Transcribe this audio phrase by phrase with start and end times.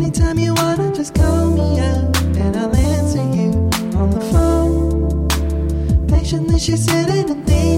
[0.00, 3.50] Anytime you wanna, just call me up and I'll answer you
[3.98, 5.26] on the phone.
[6.06, 7.77] Patiently she's sitting and thinking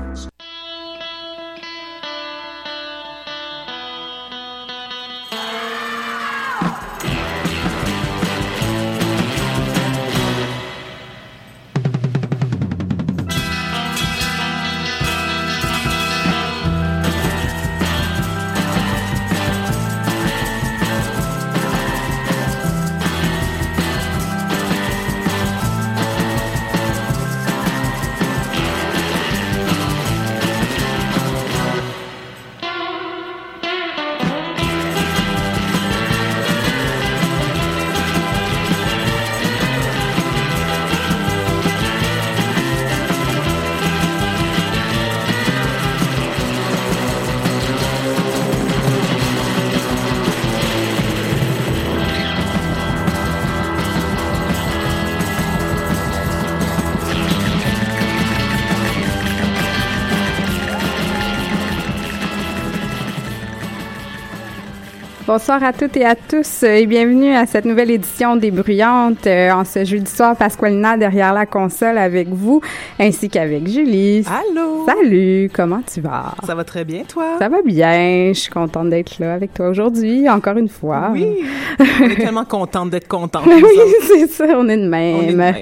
[65.51, 69.27] Bonsoir à toutes et à tous euh, et bienvenue à cette nouvelle édition des Bruyantes
[69.27, 70.33] euh, en ce jeudi soir.
[70.37, 72.61] Pasqualina derrière la console avec vous
[72.97, 74.23] ainsi qu'avec Julie.
[74.27, 74.85] Allô!
[74.85, 76.35] Salut, comment tu vas?
[76.47, 77.35] Ça va très bien, toi?
[77.37, 81.09] Ça va bien, je suis contente d'être là avec toi aujourd'hui, encore une fois.
[81.11, 81.27] Oui,
[81.79, 83.43] on est tellement contente d'être contente.
[83.45, 85.35] oui, c'est ça, on est de On est de même.
[85.35, 85.55] même.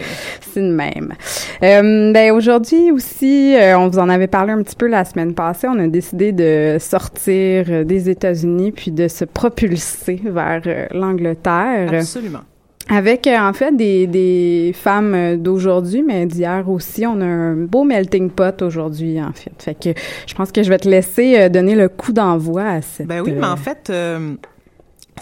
[0.54, 1.16] C'est de même.
[1.62, 5.34] Euh, ben aujourd'hui aussi, euh, on vous en avait parlé un petit peu la semaine
[5.34, 5.68] passée.
[5.68, 10.62] On a décidé de sortir euh, des États-Unis puis de se propulser vers
[10.92, 11.94] l'Angleterre.
[11.94, 12.42] Absolument.
[12.88, 17.06] Avec euh, en fait des, des femmes d'aujourd'hui, mais d'hier aussi.
[17.06, 19.52] On a un beau melting pot aujourd'hui en fait.
[19.60, 23.06] Fait que je pense que je vais te laisser donner le coup d'envoi à cette.
[23.06, 23.92] Ben oui, mais en fait,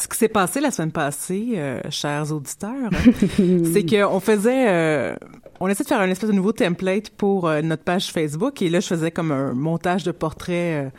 [0.02, 2.90] ce qui s'est passé la semaine passée, euh, chers auditeurs,
[3.74, 5.16] c'est qu'on faisait, euh,
[5.60, 8.70] on essaie de faire un espèce de nouveau template pour euh, notre page Facebook, et
[8.70, 10.90] là, je faisais comme un montage de portraits euh,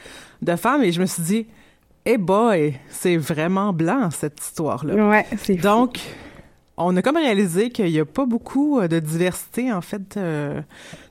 [0.42, 1.46] de femmes, et je me suis dit,
[2.04, 5.08] hey boy, c'est vraiment blanc cette histoire-là.
[5.08, 5.62] Ouais, c'est fou.
[5.62, 6.00] Donc,
[6.76, 10.60] on a comme réalisé qu'il n'y a pas beaucoup euh, de diversité, en fait, euh,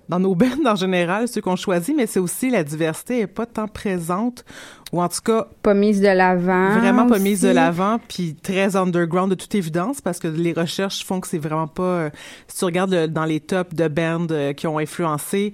[0.10, 3.46] dans nos bands en général, ceux qu'on choisit, mais c'est aussi la diversité n'est pas
[3.46, 4.46] tant présente,
[4.94, 6.80] ou en tout cas, pas mise de l'avant.
[6.80, 11.04] vraiment pas mise de l'avant, puis très underground de toute évidence, parce que les recherches
[11.06, 11.84] font que c'est vraiment pas...
[11.84, 12.10] euh,
[12.48, 15.52] si tu regardes le- dans les tops de bands euh, qui ont influencé,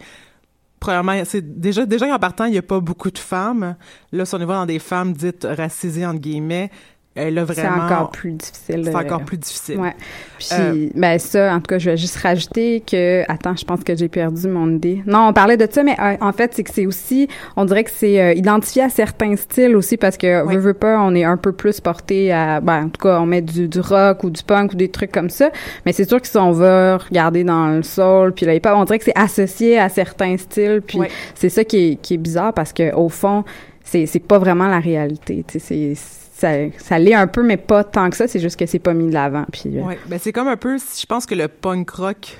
[0.79, 3.75] premièrement, c'est déjà déjà en partant, il y a pas beaucoup de femmes.
[4.11, 6.69] Là, si on y va dans des femmes dites racisées entre guillemets,
[7.15, 7.85] elle a C'est vraiment...
[7.85, 8.81] encore plus difficile.
[8.85, 9.77] C'est euh, encore plus difficile.
[9.77, 9.93] Ouais.
[10.39, 13.83] Puis, Euh, ben ça, en tout cas, je vais juste rajouter que, attends, je pense
[13.83, 15.03] que j'ai perdu mon idée.
[15.05, 17.83] Non, on parlait de ça, mais euh, en fait, c'est que c'est aussi, on dirait
[17.83, 20.55] que c'est euh, identifié à certains styles aussi parce que, Oui.
[20.55, 23.25] veut, veut pas, on est un peu plus porté à, ben, en tout cas, on
[23.27, 25.51] met du, du rock ou du punk ou des trucs comme ça.
[25.85, 28.97] Mais c'est sûr que si on va regarder dans le soul, puis hip-hop, on dirait
[28.97, 30.81] que c'est associé à certains styles.
[30.85, 30.99] Puis
[31.35, 33.43] c'est ça qui est, qui est bizarre parce que, au fond,
[33.83, 35.45] c'est, c'est pas vraiment la réalité.
[35.47, 38.27] Tu sais, c'est, ça, ça l'est un peu, mais pas tant que ça.
[38.27, 39.45] C'est juste que c'est pas mis de l'avant.
[39.51, 42.37] Puis, euh, Ouais, ben c'est comme un peu, je pense que le punk rock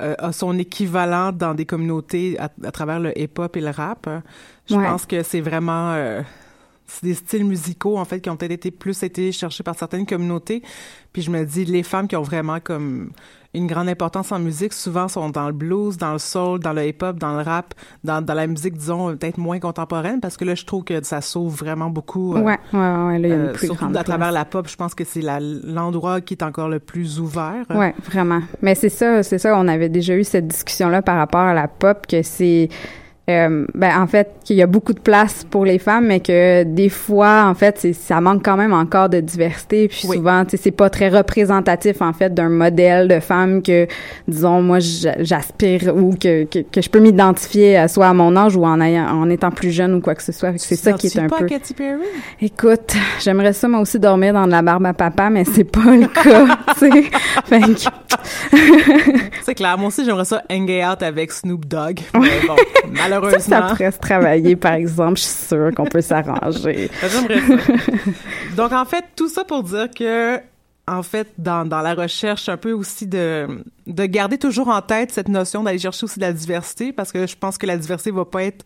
[0.00, 4.08] euh, a son équivalent dans des communautés à, à travers le hip-hop et le rap.
[4.68, 4.84] Je Ouais.
[4.86, 6.22] pense que c'est vraiment euh,
[6.86, 10.06] c'est des styles musicaux en fait qui ont peut-être été plus été cherchés par certaines
[10.06, 10.62] communautés.
[11.12, 13.10] Puis je me dis les femmes qui ont vraiment comme
[13.54, 16.86] une grande importance en musique souvent sont dans le blues, dans le soul, dans le
[16.86, 20.54] hip-hop, dans le rap, dans, dans la musique disons peut-être moins contemporaine parce que là
[20.54, 22.34] je trouve que ça sauve vraiment beaucoup.
[22.34, 24.28] euh, Ouais, ouais, ouais, là, il y a une euh, plus surtout grande à travers
[24.28, 24.34] place.
[24.34, 27.66] la pop, je pense que c'est la- l'endroit qui est encore le plus ouvert.
[27.70, 28.40] Ouais, vraiment.
[28.62, 31.68] Mais c'est ça, c'est ça, on avait déjà eu cette discussion-là par rapport à la
[31.68, 32.68] pop, que c'est...
[33.30, 36.64] euh, ben en fait qu'il y a beaucoup de place pour les femmes mais que
[36.64, 40.16] des fois en fait ça manque quand même encore de diversité puis Oui.
[40.16, 43.86] souvent tu sais c'est pas très représentatif en fait d'un modèle de femme que
[44.26, 48.56] disons moi j'a- j'aspire ou que, que que je peux m'identifier soit à mon âge
[48.56, 51.06] ou en ayant en étant plus jeune ou quoi que ce soit c'est ça qui
[51.06, 52.00] est un pas peu Katy Perry?
[52.40, 55.94] Écoute, j'aimerais ça moi aussi dormir dans de la barbe à papa, mais c'est pas
[55.96, 57.02] le cas, tu sais.
[57.44, 58.58] Fait que,
[59.42, 59.76] C'est clair.
[59.78, 62.00] Moi aussi, j'aimerais ça hang out avec Snoop Dogg.
[62.14, 62.56] Mais bon,
[63.20, 63.56] malheureusement.
[63.60, 65.16] ça pourrait se travailler, par exemple.
[65.18, 66.90] Je suis sûre qu'on peut s'arranger.
[67.00, 67.72] J'aimerais ça.
[68.56, 70.38] Donc, en fait, tout ça pour dire que,
[70.88, 73.46] en fait, dans, dans la recherche, un peu aussi de,
[73.86, 77.26] de garder toujours en tête cette notion d'aller chercher aussi de la diversité, parce que
[77.26, 78.64] je pense que la diversité va pas être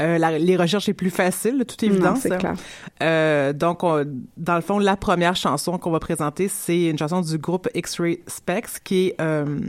[0.00, 2.20] euh, la- les recherches les plus faciles, de toute Non, évidence.
[2.22, 2.54] c'est clair.
[3.02, 4.04] Euh, donc, on-
[4.36, 8.20] dans le fond, la première chanson qu'on va présenter, c'est une chanson du groupe X-Ray
[8.26, 9.60] Specs, qui est euh,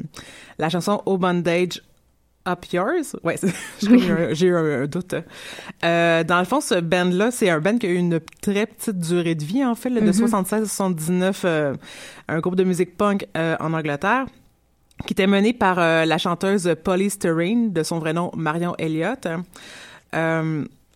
[0.58, 1.82] la chanson Au Bondage
[2.48, 3.16] Up Yours.
[3.24, 3.36] Ouais,
[3.82, 5.16] j'ai eu un- doute.
[5.84, 8.98] Euh, dans le fond, ce band-là, c'est un band qui a eu une très petite
[9.00, 11.74] durée de vie, en fait, là, de 76 à 79, euh,
[12.28, 14.26] un groupe de musique punk euh, en Angleterre
[15.08, 19.28] qui était mené par euh, la chanteuse Polly Stirring, de son vrai nom Marion Elliott.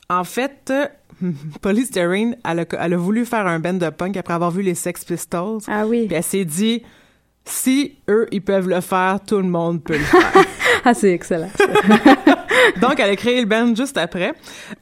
[0.09, 0.71] En fait,
[1.61, 4.61] Polly Stirring, elle a, elle a voulu faire un band de punk après avoir vu
[4.61, 5.59] les Sex Pistols.
[5.67, 6.05] Ah oui.
[6.07, 6.83] Puis elle s'est dit,
[7.47, 10.31] si eux, ils peuvent le faire, tout le monde peut le faire.
[10.85, 11.49] Ah, c'est excellent.
[12.81, 14.31] Donc, elle a créé le band juste après.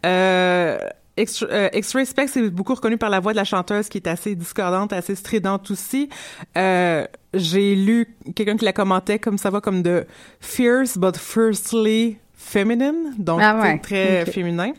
[0.05, 0.77] Euh,
[1.17, 4.35] euh, X-Ray Specs c'est beaucoup reconnu par la voix de la chanteuse qui est assez
[4.35, 6.09] discordante, assez stridente aussi.
[6.57, 10.05] Euh, J'ai lu quelqu'un qui la commentait comme ça va comme de
[10.41, 14.73] fierce but fiercely feminine, donc Ah ouais, très féminin.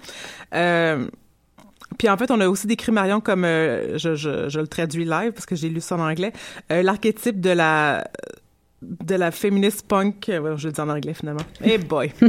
[0.55, 1.09] Euh,
[1.99, 5.05] puis en fait, on a aussi décrit Marion comme, euh, je, je, je le traduis
[5.05, 6.33] live parce que j'ai lu ça en anglais,
[6.73, 8.05] euh, l'archétype de la
[8.83, 11.41] de la féministe punk, euh, je le dis en anglais finalement.
[11.65, 12.12] Hey boy.
[12.23, 12.29] Euh,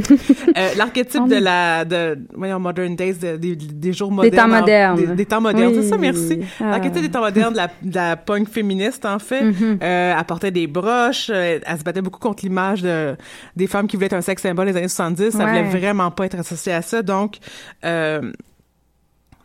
[0.78, 4.34] l'archétype de la de voyons modern days de- des, des jours modernes.
[4.48, 4.96] temps en- modernes.
[4.96, 6.40] Des, des temps modernes, c'est ça, merci.
[6.58, 6.70] Ah.
[6.70, 9.44] L'archétype des temps modernes de la, de la punk féministe en fait.
[9.44, 9.78] Mm-hmm.
[9.82, 13.14] Euh, elle portait des broches, elle se battait beaucoup contre l'image de
[13.54, 15.62] des femmes qui voulaient être un sexe symbole des années 70, elle Ouais.
[15.62, 17.36] voulait vraiment pas être associée à ça donc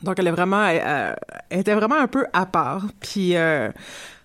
[0.03, 1.15] donc elle est vraiment elle,
[1.49, 2.85] elle- était vraiment un peu à part.
[3.01, 3.69] Puis euh,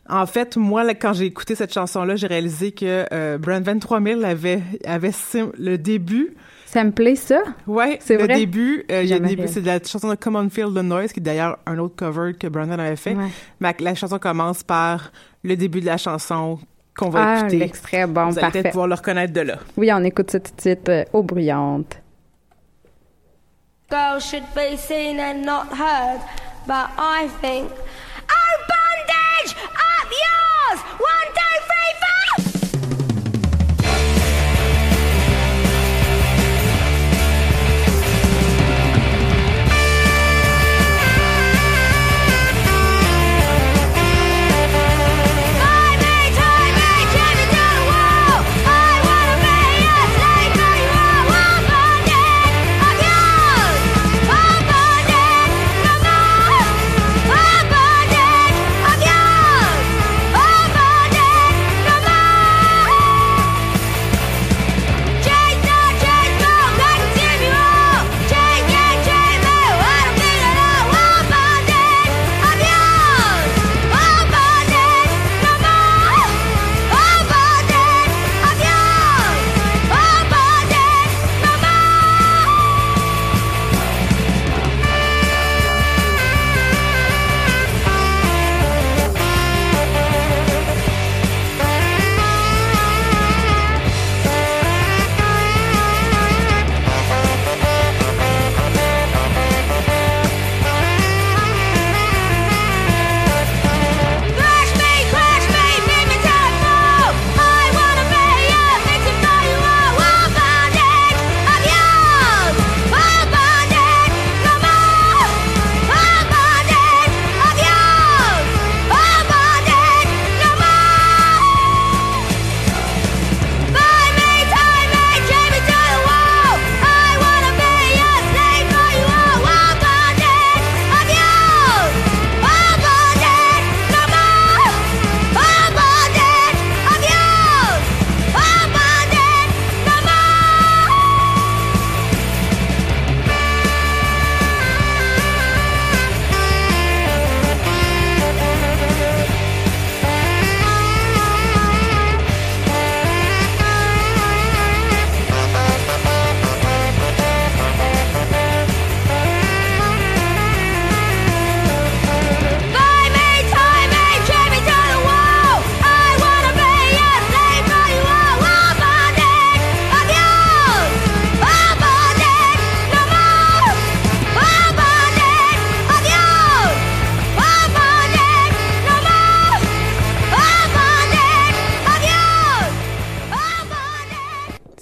[0.08, 3.62] en fait, moi là, quand j'ai écouté cette chanson là, j'ai réalisé que euh, Brand
[3.62, 6.34] 23000 avait avait sim- le début
[6.66, 7.42] Ça me plaît, ça?
[7.66, 8.34] Ouais, C'est le vrai?
[8.36, 11.22] début, euh, le début, c'est de la chanson de Common Feel the Noise, qui est
[11.22, 13.14] d'ailleurs un autre cover que Brandon avait fait.
[13.14, 13.28] Ouais.
[13.60, 15.10] Mais la chanson commence par
[15.44, 16.58] le début de la chanson
[16.96, 17.58] qu'on va Ah, écouter.
[17.58, 19.58] l'extrait, bon, Vous allez peut-être pouvoir le reconnaître de là.
[19.76, 21.96] Oui, on écoute ça tout de suite euh, aux bruyantes.
[23.90, 26.20] Girls should be seen and not heard,
[26.66, 27.72] but I think.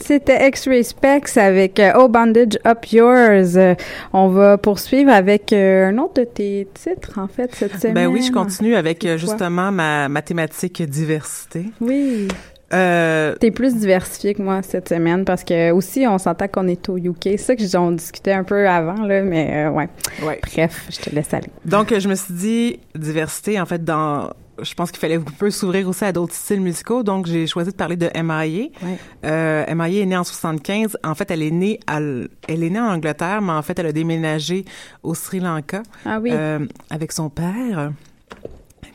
[0.06, 3.56] C'était X-Ray Specs avec euh, Oh Bandage Up Yours.
[3.56, 3.74] Euh,
[4.12, 7.94] on va poursuivre avec euh, un autre de tes titres, en fait, cette semaine.
[7.94, 11.66] Ben oui, je continue avec justement ma mathématique diversité.
[11.80, 12.28] Oui.
[12.72, 16.88] Euh, T'es plus diversifié que moi cette semaine parce que aussi on s'entend qu'on est
[16.88, 17.14] au UK.
[17.22, 19.88] C'est ça que j'en discutais un peu avant là, mais euh, ouais.
[20.24, 20.40] ouais.
[20.52, 21.48] Bref, je te laisse aller.
[21.64, 24.30] Donc, je me suis dit, diversité, en fait, dans.
[24.62, 27.70] Je pense qu'il fallait un peu s'ouvrir aussi à d'autres styles musicaux, donc j'ai choisi
[27.72, 28.40] de parler de M.I.A.
[28.86, 28.98] Ouais.
[29.24, 30.02] Euh, M.I.A.
[30.02, 30.96] est née en 75.
[31.04, 33.78] En fait, elle est née à, l- elle est née en Angleterre, mais en fait,
[33.78, 34.64] elle a déménagé
[35.02, 36.30] au Sri Lanka Ah oui.
[36.32, 37.92] euh, avec son père.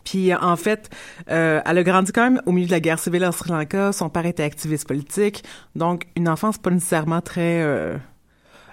[0.04, 0.90] Puis en fait,
[1.30, 3.92] euh, elle a grandi quand même au milieu de la guerre civile au Sri Lanka.
[3.92, 5.44] Son père était activiste politique,
[5.76, 7.98] donc une enfance pas nécessairement très euh,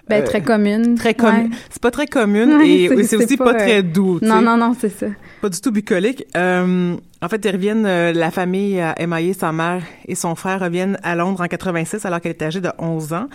[0.09, 0.95] ben euh, très commune.
[0.95, 1.51] très commune.
[1.51, 1.57] Ouais.
[1.69, 4.19] C'est pas très commune Ouais, et c'est- aussi pas, pas, euh, très doux.
[4.21, 4.45] Non sais.
[4.45, 5.07] non non, c'est ça.
[5.41, 6.25] Pas du tout bucolique.
[6.35, 10.59] Euh, en fait, ils reviennent, euh, la famille à MIA, sa mère et son frère
[10.59, 13.27] reviennent à Londres en 86 alors qu'elle est âgée de 11 ans.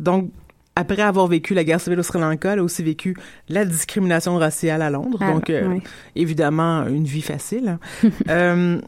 [0.00, 0.30] Donc,
[0.76, 3.16] après avoir vécu la guerre civile au Sri Lanka, elle a aussi vécu
[3.48, 5.18] la discrimination raciale à Londres.
[5.20, 5.78] Ah, Donc, euh,
[6.14, 7.78] évidemment, une vie facile.
[8.28, 8.78] euh,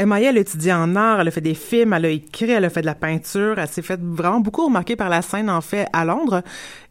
[0.00, 2.64] Emmaïa, elle a étudié en art, elle a fait des films, elle a écrit, elle
[2.64, 5.60] a fait de la peinture, elle s'est fait vraiment beaucoup remarquer par la scène, en
[5.60, 6.42] fait, à Londres.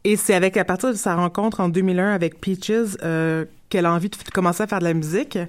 [0.04, 3.94] Et c'est avec, à partir de sa rencontre en 2001 avec Peaches, euh, qu'elle a
[3.94, 5.40] envie de commencer à faire de la musique.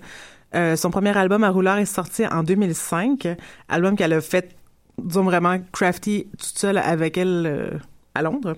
[0.55, 3.29] Euh, son premier album à rouleur est sorti en 2005,
[3.69, 4.57] album qu'elle a fait,
[4.97, 7.79] disons vraiment, crafty, toute seule avec elle euh,
[8.15, 8.55] à Londres.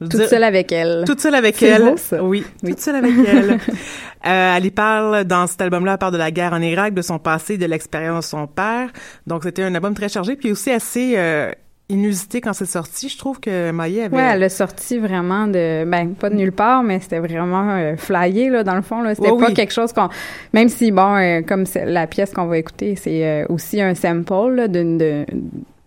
[0.00, 1.04] Toute dire- seule avec elle.
[1.06, 1.82] toute seule avec elle.
[1.90, 2.22] beau, ça.
[2.22, 2.70] Oui, Oui.
[2.70, 3.58] toute seule avec elle.
[4.26, 7.00] Euh, elle y parle dans cet album-là, elle parle de la guerre en Irak, de
[7.00, 8.90] son passé, de l'expérience de son père.
[9.26, 11.50] Donc c'était un album très chargé, puis aussi assez euh,
[11.88, 13.08] inusité quand c'est sorti.
[13.08, 14.16] Je trouve que Maïa avait.
[14.18, 17.96] Ouais, elle a sorti vraiment de ben pas de nulle part, mais c'était vraiment euh,
[17.96, 19.14] flyé là dans le fond là.
[19.14, 19.54] C'était Ouais, pas oui.
[19.54, 20.10] quelque chose qu'on
[20.52, 24.50] même si bon euh, comme la pièce qu'on va écouter, c'est euh, aussi un sample
[24.54, 25.24] là, d'une de-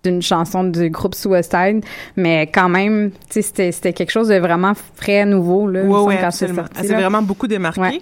[0.04, 1.84] d'une chanson du groupe Suicide,
[2.16, 5.84] mais quand même, tu sais, c'était quelque chose de vraiment frais, nouveau là.
[5.84, 7.82] Ouais, ouais, quand c'est sorti, Elle s'est vraiment beaucoup démarquée.
[7.82, 8.02] Ouais.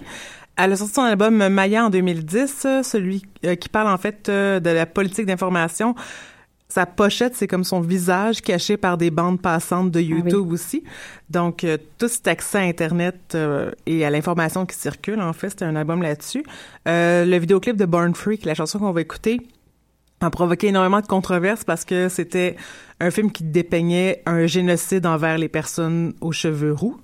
[0.56, 4.28] Elle a sorti son album Maya en 2010, euh, celui euh, qui parle en fait
[4.28, 5.94] euh, de la politique d'information.
[6.72, 10.84] Sa pochette, c'est comme son visage caché par des bandes passantes de YouTube aussi.
[11.28, 15.50] Donc, euh, tout cet accès à Internet euh, et à l'information qui circule, en fait,
[15.50, 16.42] c'est un album là-dessus.
[16.88, 19.42] Euh, le vidéoclip de Born Freak, la chanson qu'on va écouter,
[20.26, 22.56] a provoqué énormément de controverses parce que c'était
[23.00, 27.00] un film qui dépeignait un génocide envers les personnes aux cheveux roux,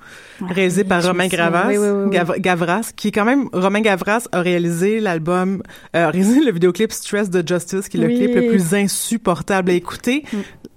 [0.48, 1.26] réalisé par Romain.
[1.26, 2.10] Gravas, Oui, oui, oui, oui.
[2.16, 5.60] Gav- Gavras, qui est quand même Romain Gavras a réalisé l'album,
[5.96, 9.70] euh, a réalisé le vidéoclip Stress de Justice, qui est le clip le plus insupportable
[9.72, 10.22] à écouter.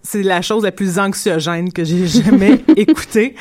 [0.01, 3.36] C'est la chose la plus anxiogène que j'ai jamais écoutée.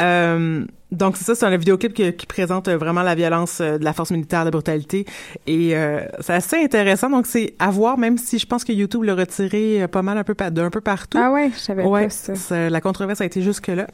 [0.00, 3.78] Euh, donc c'est ça, c'est un vidéoclip qui, qui présente euh, vraiment la violence euh,
[3.78, 5.06] de la force militaire, la brutalité,
[5.46, 7.10] et euh, c'est assez intéressant.
[7.10, 10.18] Donc c'est à voir, même si je pense que YouTube l'a retiré euh, pas mal
[10.18, 11.18] un peu d'un peu partout.
[11.20, 12.68] Ah ouais, je savais Ouais, pas ça.
[12.70, 13.86] la controverse a été jusque là.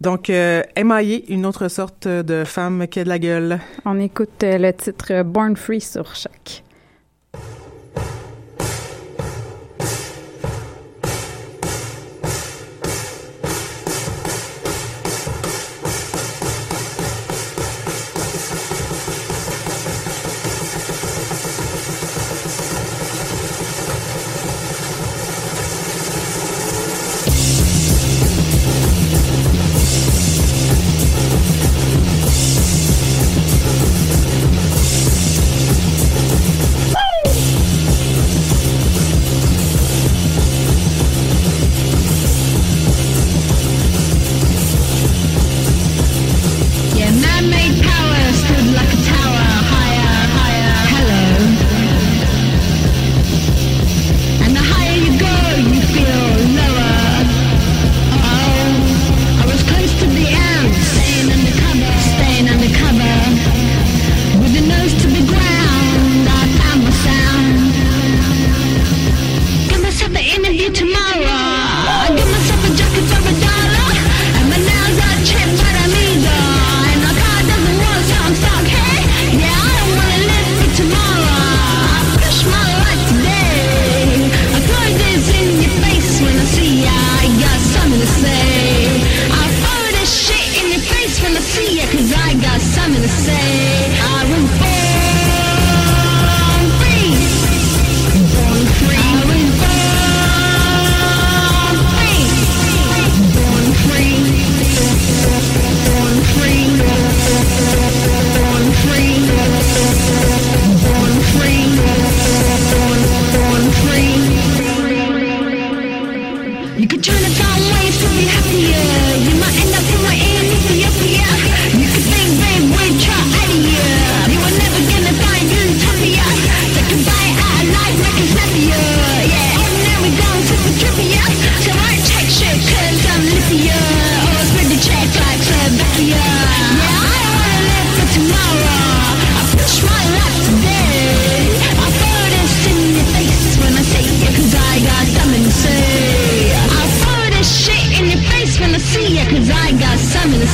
[0.00, 3.60] Donc euh, MIA, une autre sorte de femme qui a de la gueule.
[3.84, 6.63] On écoute le titre Born Free sur chaque.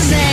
[0.09, 0.29] ぜ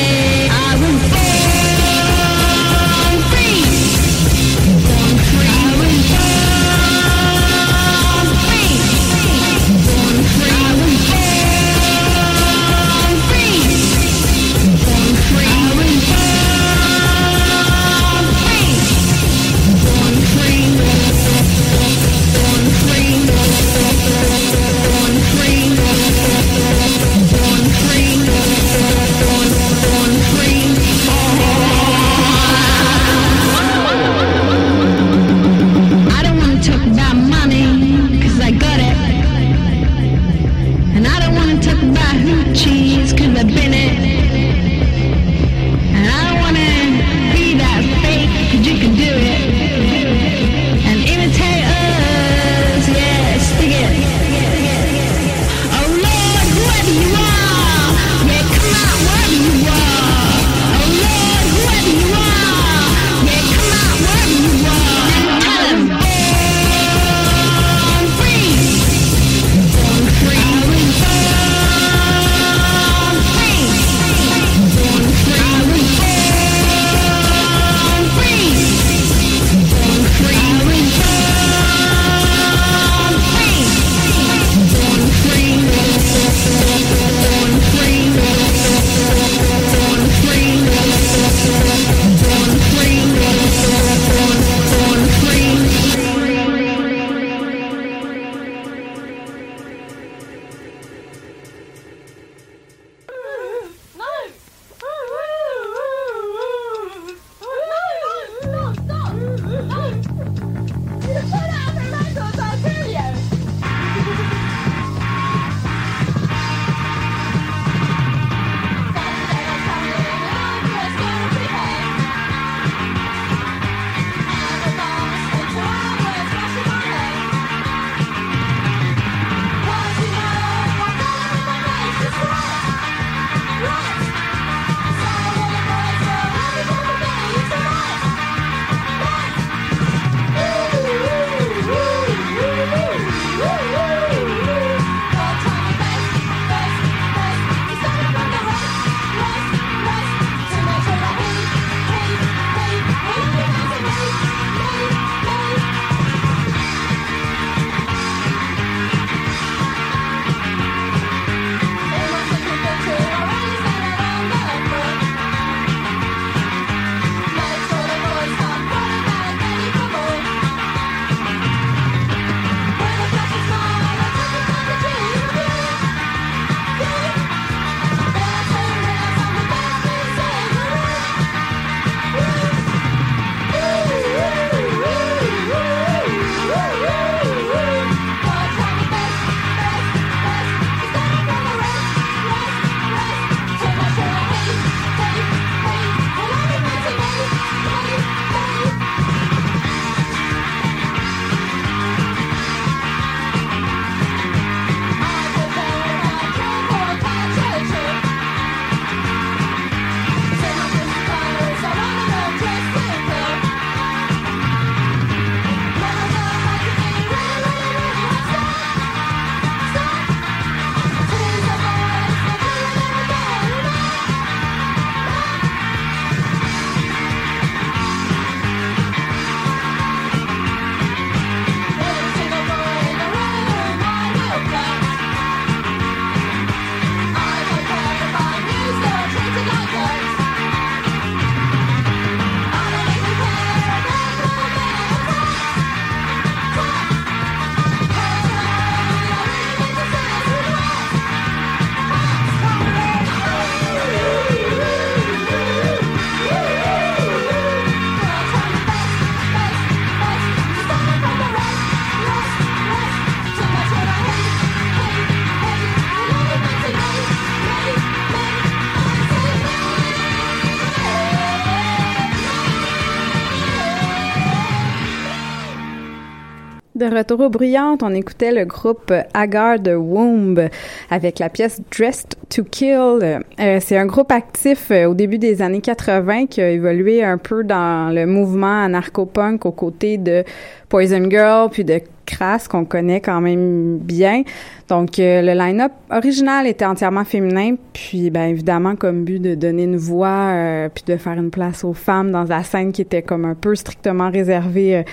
[276.97, 280.49] De retour aux bruyantes, on écoutait le groupe Agar de Womb
[280.89, 283.21] avec la pièce Dressed to Kill.
[283.39, 287.19] Euh, c'est un groupe actif euh, au début des années 80 qui a évolué un
[287.19, 290.23] peu dans le mouvement anarcho-punk aux côtés de
[290.69, 294.23] Poison Girl puis de Crass qu'on connaît quand même bien.
[294.67, 299.65] Donc euh, le line-up original était entièrement féminin puis ben évidemment comme but de donner
[299.65, 300.33] une voix
[300.73, 303.53] puis de faire une place aux femmes dans la scène qui était comme un peu
[303.53, 304.83] strictement réservée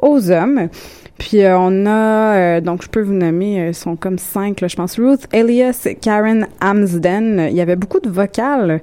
[0.00, 0.68] aux hommes.
[1.18, 4.68] Puis euh, on a, euh, donc je peux vous nommer, euh, sont comme cinq, là,
[4.68, 7.48] je pense, Ruth, Elias, Karen Amsden.
[7.50, 8.80] Il y avait beaucoup de vocales.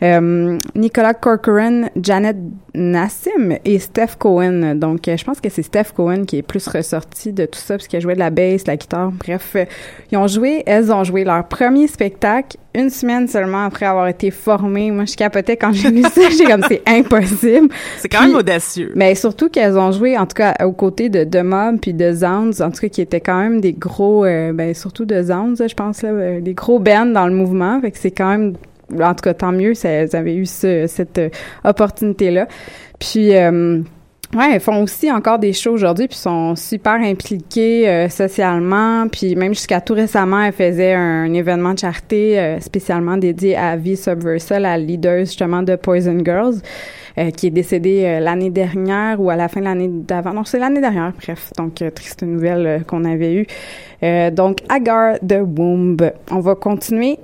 [0.00, 2.36] Euh, Nicolas Corcoran, Janet
[2.74, 4.76] Nassim et Steph Cohen.
[4.76, 7.74] Donc, euh, je pense que c'est Steph Cohen qui est plus ressorti de tout ça
[7.74, 9.10] parce qu'elle jouait de la bass, la guitare.
[9.10, 9.64] Bref, euh,
[10.12, 14.30] ils ont joué, elles ont joué leur premier spectacle une semaine seulement après avoir été
[14.30, 14.92] formées.
[14.92, 16.30] Moi, je capotais quand j'ai lu ça.
[16.30, 17.68] J'ai comme, c'est impossible.
[17.96, 18.92] C'est quand même audacieux.
[18.94, 22.12] mais surtout qu'elles ont joué, en tout cas, aux côtés de, de Mob puis de
[22.12, 25.62] Zounds, en tout cas, qui étaient quand même des gros, euh, ben, surtout de Zounds,
[25.68, 27.80] je pense, là, euh, des gros bands dans le mouvement.
[27.80, 28.54] Fait que c'est quand même,
[29.00, 31.28] en tout cas, tant mieux si elles avaient eu ce- cette euh,
[31.64, 32.46] opportunité-là.
[32.98, 33.80] Puis, euh,
[34.36, 39.34] Ouais, elles font aussi encore des shows aujourd'hui, puis sont super impliquées euh, socialement, puis
[39.34, 43.96] même jusqu'à tout récemment, elles faisaient un, événement de charité euh, spécialement dédié à V
[43.96, 46.56] Subversa, la leader justement de Poison Girls,
[47.16, 50.34] euh, qui est décédée l'année dernière ou à la fin de l'année d'avant.
[50.34, 51.50] Non, c'est l'année dernière, bref.
[51.56, 54.32] Donc, triste nouvelle qu'on avait eue.
[54.32, 55.96] Donc, Agar de Womb.
[56.30, 57.18] On va continuer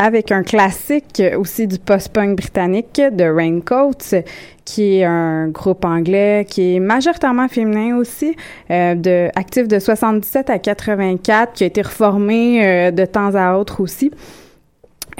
[0.00, 4.22] avec un classique aussi du post-punk britannique de Raincoats,
[4.64, 8.34] qui est un groupe anglais qui est majoritairement féminin aussi,
[8.70, 13.58] euh, de actif de 77 à 84, qui a été reformé euh, de temps à
[13.58, 14.10] autre aussi.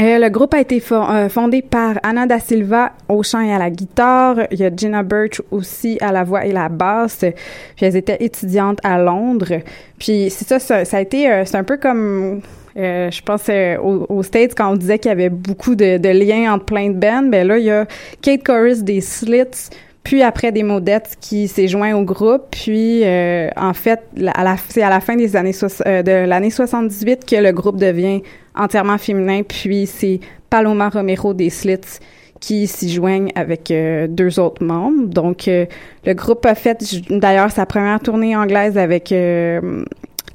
[0.00, 3.58] Euh, le groupe a été euh, fondé par Anna da Silva au chant et à
[3.58, 4.46] la guitare.
[4.50, 7.18] Il y a Gina Birch aussi à la voix et la basse.
[7.76, 9.60] Puis elles étaient étudiantes à Londres.
[9.98, 12.40] Puis c'est ça, ça, ça a été, euh, c'est un peu comme,
[12.76, 16.08] euh, je pense euh, aux, States quand on disait qu'il y avait beaucoup de, de
[16.08, 17.22] liens entre plein de bands.
[17.22, 17.86] Ben là, il y a
[18.22, 19.70] Kate Chorus des Slits.
[20.02, 22.42] Puis après des modettes qui s'est joint au groupe.
[22.50, 24.00] Puis euh, en fait,
[24.34, 25.54] à la, c'est à la fin des années
[25.86, 28.22] euh, de l'année 78 que le groupe devient
[28.54, 29.42] entièrement féminin.
[29.42, 32.00] Puis c'est Paloma Romero des Slits
[32.40, 35.06] qui s'y joignent avec euh, deux autres membres.
[35.06, 35.66] Donc euh,
[36.04, 39.84] le groupe a fait d'ailleurs sa première tournée anglaise avec euh,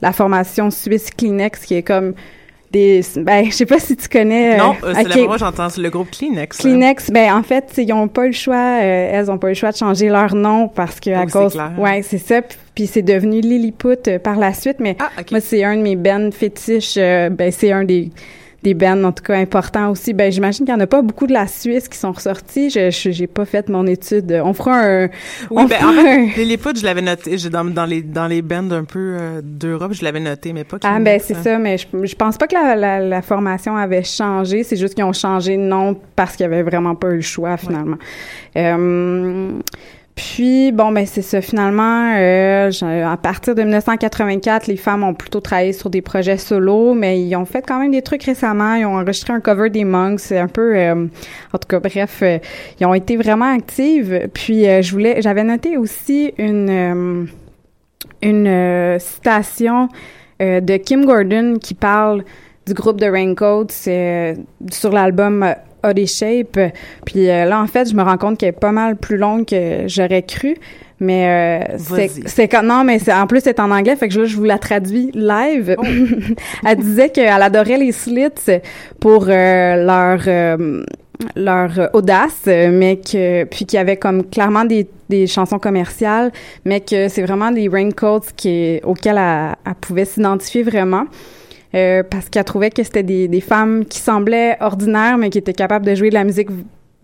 [0.01, 2.13] la formation suisse Kleenex qui est comme
[2.71, 5.08] des ben je sais pas si tu connais non, euh, c'est ok.
[5.08, 6.58] la première fois que j'entends le groupe Kleenex.
[6.63, 6.69] là.
[6.69, 9.55] Kleenex, ben en fait, ils ont pas le choix, euh, elles ont pas eu le
[9.55, 11.71] choix de changer leur nom parce que à Oui, c'est cause, clair.
[11.77, 12.41] ouais, c'est ça.
[12.41, 15.81] Puis- Puis c'est devenu Lilliput euh, par la suite, mais Ah, moi c'est un de
[15.84, 16.95] mes bands fétiches.
[16.97, 18.10] euh, ben c'est un des
[18.65, 20.13] des bands en tout cas importants aussi.
[20.13, 22.71] Ben j'imagine qu'il y en a pas beaucoup de la Suisse qui sont ressortis.
[22.71, 24.41] Je j'ai pas fait mon étude.
[24.43, 25.06] On fera un.
[25.06, 25.10] Oui,
[25.51, 27.38] on ben, fera en fait, un- Lilliput, je l'avais noté.
[27.38, 30.63] J'ai dans, dans les dans les bands un peu euh, d'Europe, je l'avais noté, mais
[30.63, 30.78] pas.
[30.84, 31.43] Ah ben c'est hein.
[31.43, 34.63] ça, mais je, je pense pas que la, la, la formation avait changé.
[34.63, 37.21] C'est juste qu'ils ont changé de nom parce qu'il y avait vraiment pas eu le
[37.21, 37.97] choix finalement.
[38.58, 39.51] Euh,
[40.15, 42.15] puis bon ben c'est ça finalement.
[42.15, 47.21] euh, à partir de 1984, les femmes ont plutôt travaillé sur des projets solo, mais
[47.21, 48.75] ils ont fait quand même des trucs récemment.
[48.75, 50.21] Ils ont enregistré un cover des Monks.
[50.21, 51.06] C'est un peu, euh,
[51.54, 52.39] en tout cas bref, euh,
[52.80, 54.30] ils ont été vraiment actives.
[54.34, 57.25] Puis euh, je voulais, j'avais noté aussi une euh,
[58.21, 59.89] une citation
[60.39, 62.23] de Kim Gordon qui parle
[62.65, 63.67] du groupe de Raincoats
[64.71, 65.45] sur l'album
[65.85, 66.59] euh, Oddie Shape.
[67.05, 69.45] Puis euh, là, en fait, je me rends compte qu'elle est pas mal plus longue
[69.45, 70.55] que j'aurais cru.
[70.99, 71.77] Mais euh,
[72.25, 74.45] c'est quand non mais c'est en plus c'est en anglais fait que là je vous
[74.45, 75.75] la traduis live.
[76.65, 78.61] Elle disait qu'elle adorait les Slits
[79.01, 80.83] pour euh, leur euh,
[81.35, 86.31] leur audace, mais que puis qu'il y avait comme clairement des, des chansons commerciales,
[86.65, 91.05] mais que c'est vraiment des raincoats qui auxquels elle, elle pouvait s'identifier vraiment.
[91.75, 95.51] Euh, parce qu'elle trouvait que c'était des, des femmes qui semblaient ordinaires, mais qui étaient
[95.53, 96.47] capables de jouer de la musique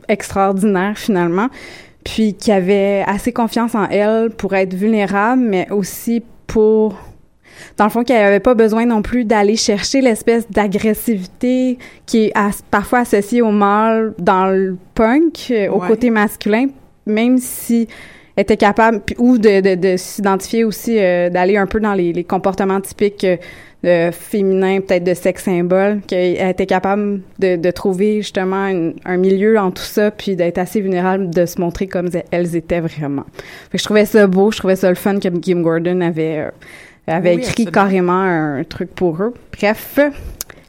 [0.08, 1.48] extraordinaire finalement,
[2.04, 6.96] puis qui avaient assez confiance en elles pour être vulnérables, mais aussi pour
[7.78, 12.32] dans le fond, qu'elle avait pas besoin non plus d'aller chercher l'espèce d'agressivité qui est
[12.34, 15.88] as- parfois associée au mâle dans le punk, euh, au Ouais.
[15.88, 16.68] côté masculin,
[17.06, 17.88] même si
[18.36, 22.14] elle était capable, ou de, de, de s'identifier aussi, euh, d'aller un peu dans les,
[22.14, 23.38] les comportements typiques euh,
[23.84, 29.18] de féminins, peut-être de sexe symbole, qu'elle était capable de, de trouver justement une- un
[29.18, 33.26] milieu en tout ça, puis d'être assez vulnérable, de se montrer comme elles étaient vraiment.
[33.72, 36.38] Fait que je trouvais ça beau, je trouvais ça le fun que Kim Gordon avait,
[36.40, 36.50] euh,
[37.08, 37.72] avait Oui, écrit absolument.
[37.72, 39.34] carrément un truc pour eux.
[39.60, 40.00] Bref,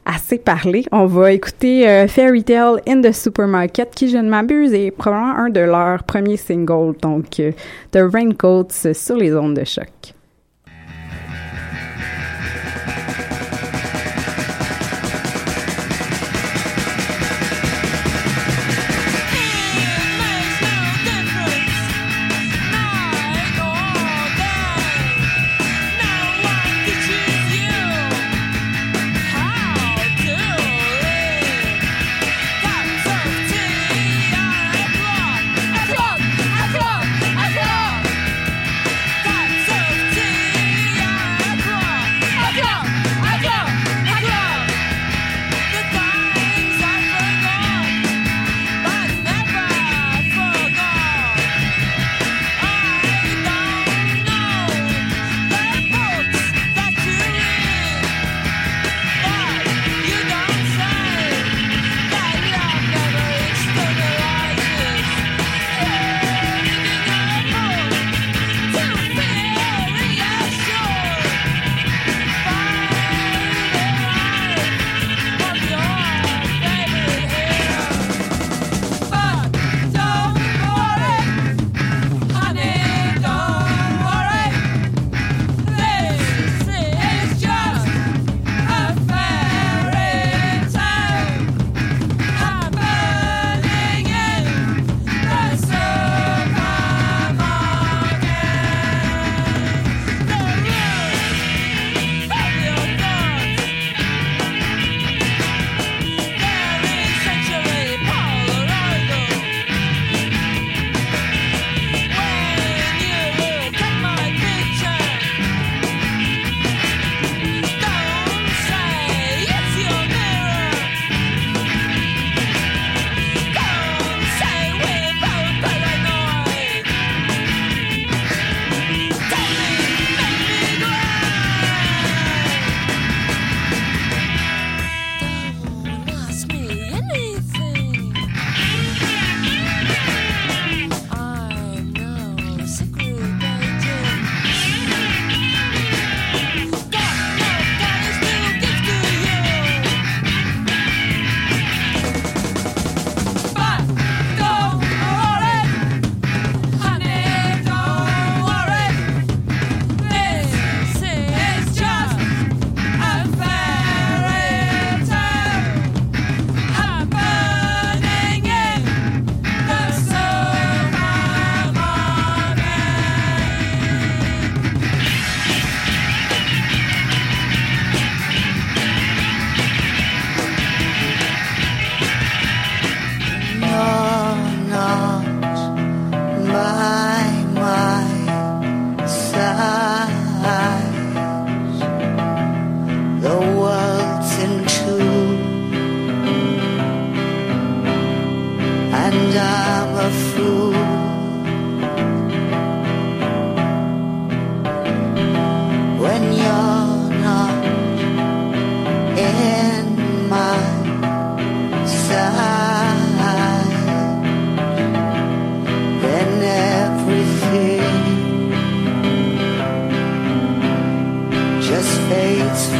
[0.06, 0.84] assez parlé.
[0.90, 5.36] On va écouter euh, Fairy Tale in the Supermarket, qui, je ne m'abuse, est probablement
[5.36, 6.94] un de leurs premiers singles.
[7.02, 7.52] Donc, euh,
[7.92, 10.11] The Raincoats sur les ondes de choc.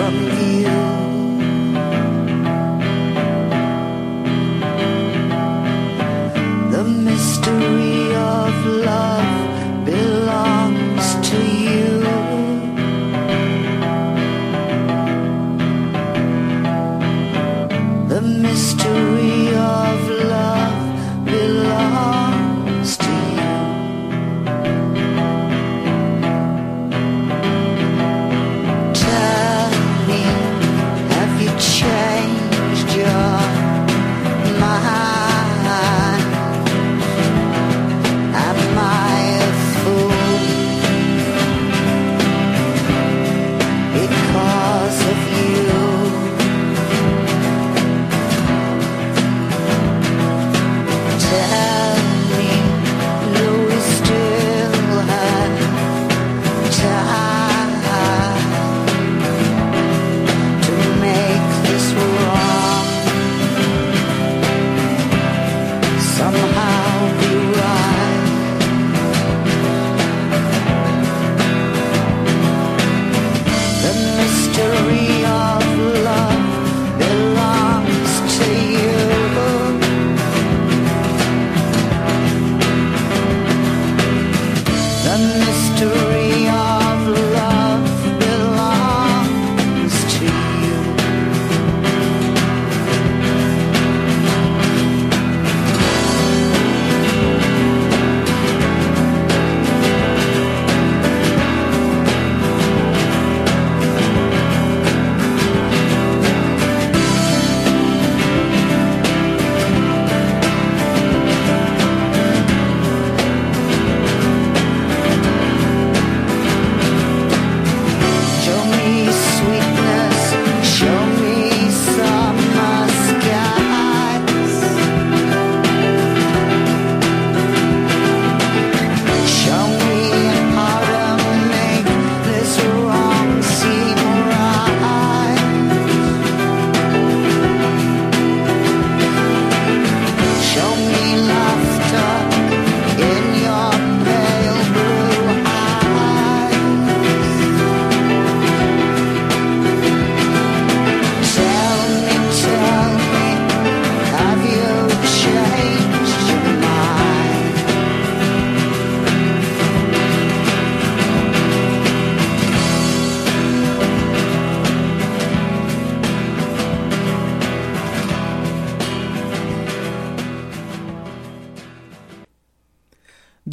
[0.02, 0.61] from here.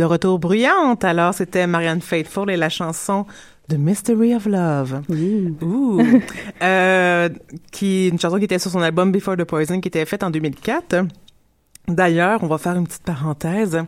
[0.09, 3.25] Retour bruyante, alors c'était Marianne Faithfull et la chanson
[3.69, 5.01] The Mystery of Love.
[5.61, 6.01] Ouh.
[6.61, 7.29] Euh,
[7.71, 10.29] qui une chanson qui était sur son album Before the Poison qui était faite en
[10.29, 11.05] 2004.
[11.87, 13.79] D'ailleurs, on va faire une petite parenthèse.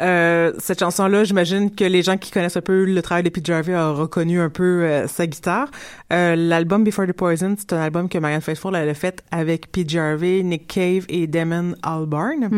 [0.00, 3.46] Euh, cette chanson-là, j'imagine que les gens qui connaissent un peu le travail de Pete
[3.46, 5.70] Jarvey ont reconnu un peu euh, sa guitare.
[6.12, 9.70] Euh, L'album Before the Poison, c'est un album que Marianne Faithfull elle a fait avec
[9.70, 12.48] Pete Jarvey, Nick Cave et Damon Albarn.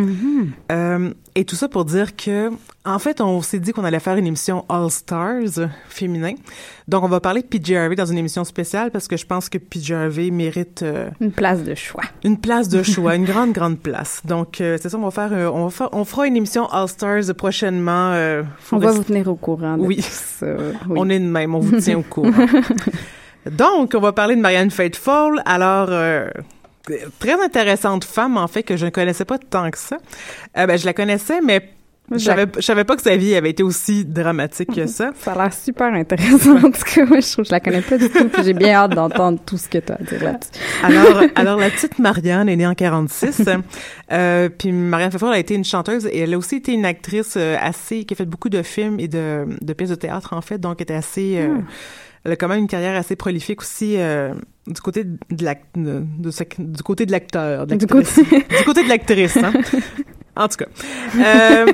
[0.70, 2.50] Euh, et tout ça pour dire que,
[2.84, 6.34] en fait, on s'est dit qu'on allait faire une émission All Stars féminin.
[6.88, 9.58] Donc, on va parler de Jarvey dans une émission spéciale parce que je pense que
[9.80, 12.02] Jarvey mérite euh, Une place de choix.
[12.24, 14.20] une place de choix, une grande, grande place.
[14.24, 16.66] Donc, euh, c'est ça, on va faire, euh, on va faire, on fera une émission
[16.70, 18.12] All Stars prochainement.
[18.12, 18.42] euh,
[18.72, 19.96] On va vous tenir au courant de Oui.
[19.96, 20.46] tout ça.
[20.88, 20.96] Oui.
[20.98, 22.30] On est de même, on vous tient au courant.
[23.50, 25.40] Donc, on va parler de Marianne Faithfull.
[25.46, 26.28] Alors, euh,
[27.18, 29.98] très intéressante femme, en fait, que je ne connaissais pas tant que ça.
[30.56, 31.70] Euh, ben, je la connaissais, mais
[32.10, 35.12] je savais, je savais pas que sa vie avait été aussi dramatique que ça.
[35.20, 36.56] Ça a l'air super intéressant.
[36.56, 38.28] En tout cas, moi, je trouve que je la connais pas du tout.
[38.28, 40.50] puis J'ai bien hâte d'entendre tout ce que tu as à dire là-dessus.
[40.82, 43.42] Alors, alors la petite Marianne est née en 46.
[44.10, 47.34] euh, puis Marianne Faithfull a été une chanteuse et elle a aussi été une actrice
[47.38, 50.42] euh, assez qui a fait beaucoup de films et de, de pièces de théâtre en
[50.42, 51.36] fait, donc elle était assez.
[51.38, 51.58] euh,
[52.24, 54.32] Elle a quand même une carrière assez prolifique aussi euh,
[54.66, 58.16] du côté de l'ac- de, de sa- du côté de l'acteur, Du l'actrice.
[58.58, 59.36] du côté de l'actrice.
[59.38, 59.52] Hein?
[60.34, 60.64] En tout cas,
[61.18, 61.66] euh,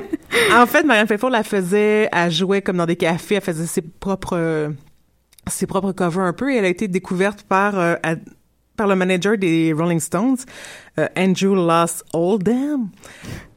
[0.53, 3.81] en fait, Marianne Faithfull, elle faisait, elle jouait comme dans des cafés, elle faisait ses
[3.81, 4.69] propres,
[5.47, 7.95] ses propres covers un peu, et elle a été découverte par euh,
[8.79, 10.37] par le manager des Rolling Stones,
[10.97, 12.87] euh, Andrew Loss Oldham.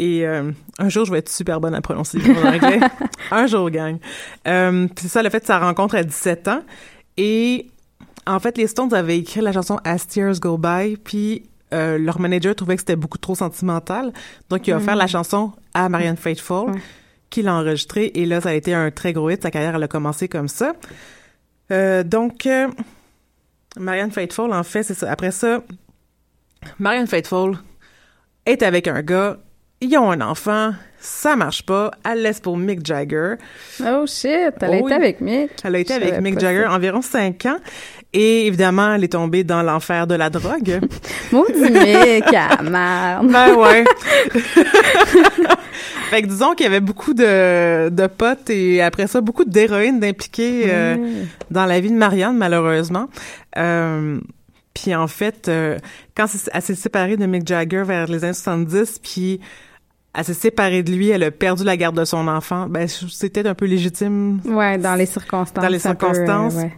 [0.00, 0.50] Et euh,
[0.80, 2.80] un jour, je vais être super bonne à prononcer en anglais.
[3.30, 3.98] un jour, gang.
[4.48, 6.62] Euh, c'est ça, le fait de sa rencontre à 17 ans.
[7.16, 7.68] Et
[8.26, 12.18] en fait, les Stones avaient écrit la chanson As Tears Go By, puis euh, leur
[12.18, 14.12] manager trouvait que c'était beaucoup trop sentimental.
[14.50, 16.80] Donc, il a offert la chanson à Marianne Faithfull, Ouais.
[17.30, 18.10] qui l'a enregistrée.
[18.14, 19.40] Et là, ça a été un très gros hit.
[19.42, 20.72] Sa carrière, elle a commencé comme ça.
[21.70, 22.66] Euh, donc, euh,
[23.78, 25.10] Marianne Faithfull, en fait, c'est ça.
[25.10, 25.62] Après ça,
[26.78, 27.56] Marianne Faithfull
[28.46, 29.38] est avec un gars,
[29.80, 33.34] ils ont un enfant, ça marche pas, elle laisse pour Mick Jagger.
[33.84, 35.50] Oh shit, elle a Oh été avec Mick.
[35.64, 36.72] Elle a été avec Mick Jagger ça.
[36.72, 37.58] environ cinq ans.
[38.12, 40.80] Et évidemment, elle est tombée dans l'enfer de la drogue.
[41.32, 43.32] Maudit Mick, ah, merde.
[43.32, 43.84] Ben ouais.
[46.12, 49.98] fait que disons qu'il y avait beaucoup de, de potes et après ça, beaucoup d'héroïne
[49.98, 53.08] d'impliquer euh, dans la vie de Marianne, malheureusement.
[53.56, 54.20] Euh,
[54.74, 55.78] puis en fait, euh,
[56.14, 59.40] quand elle s'est séparée de Mick Jagger vers les années 70, puis
[60.14, 63.46] elle s'est séparée de lui, elle a perdu la garde de son enfant, ben c'était
[63.46, 65.62] un peu légitime Ouais, dans les circonstances.
[65.62, 66.54] dans les euh, circonstances.
[66.56, 66.72] ouais.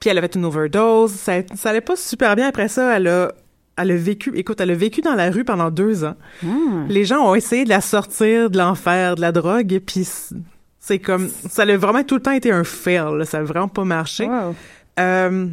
[0.00, 1.12] Puis elle avait une overdose.
[1.12, 2.48] Ça, ça allait pas super bien.
[2.48, 3.32] Après ça, elle a,
[3.80, 6.16] elle a vécu, écoute, elle a vécu dans la rue pendant deux ans.
[6.44, 6.48] Ah.
[6.88, 10.06] Les gens ont essayé de la sortir de l'enfer, de la drogue, et puis
[10.78, 13.16] c'est comme, ça a vraiment tout le temps été un fail.
[13.18, 13.24] là.
[13.24, 14.26] Ça a vraiment pas marché.
[14.26, 14.54] Wow.
[14.98, 15.46] Euh,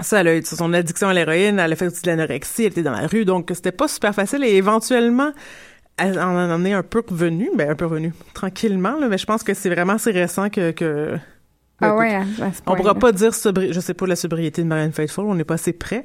[0.00, 2.72] ça, elle a eu son addiction à l'héroïne, elle a fait aussi de l'anorexie, elle
[2.72, 4.42] était dans la rue, donc c'était pas super facile.
[4.42, 5.32] Et éventuellement,
[5.96, 8.98] elle en en est un peu revenue, ben un peu revenue, tranquillement.
[8.98, 10.72] Là, mais je pense que c'est vraiment assez récent que.
[10.72, 11.16] que
[11.84, 14.16] Ah écoute, ouais, à, à ce on pourra pas dire sobri je sais pas la
[14.16, 16.04] sobriété de Marianne Faithfull, on n'est pas assez près.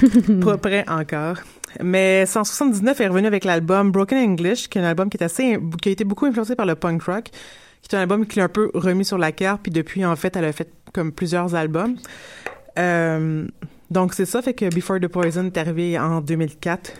[0.44, 1.36] pas près encore.
[1.82, 5.58] Mais 179 est revenu avec l'album Broken English, qui est un album qui est assez
[5.82, 7.30] qui a été beaucoup influencé par le punk rock,
[7.82, 10.16] qui est un album qui l'a un peu remis sur la carte puis depuis en
[10.16, 11.96] fait, elle a fait comme plusieurs albums.
[12.78, 13.46] Euh,
[13.90, 16.92] donc c'est ça fait que Before the Poison est arrivé en 2004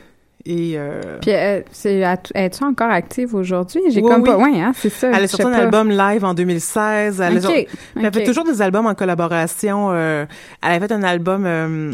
[0.50, 2.02] et euh, Puis, euh, c'est,
[2.34, 3.82] es-tu encore active aujourd'hui?
[3.90, 4.28] J'ai Oui, comme oui.
[4.30, 4.36] pas.
[4.38, 5.10] Ouais, hein, c'est ça.
[5.12, 5.58] elle a sorti un pas.
[5.58, 7.20] album live en 2016.
[7.20, 8.14] Elle, a- Ok, elle ok.
[8.14, 9.88] fait toujours des albums en collaboration.
[9.92, 10.24] euh,
[10.62, 11.92] elle a fait un album euh,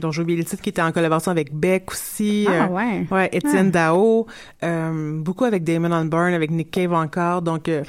[0.00, 2.46] dont j'ai oublié le titre qui était en collaboration avec Beck aussi.
[2.48, 3.06] Ah, euh, ouais.
[3.10, 4.26] Ouais, Étienne Dao.
[4.62, 7.42] euh, beaucoup avec Damon Albarn, avec Nick Cave encore.
[7.42, 7.82] Donc, euh,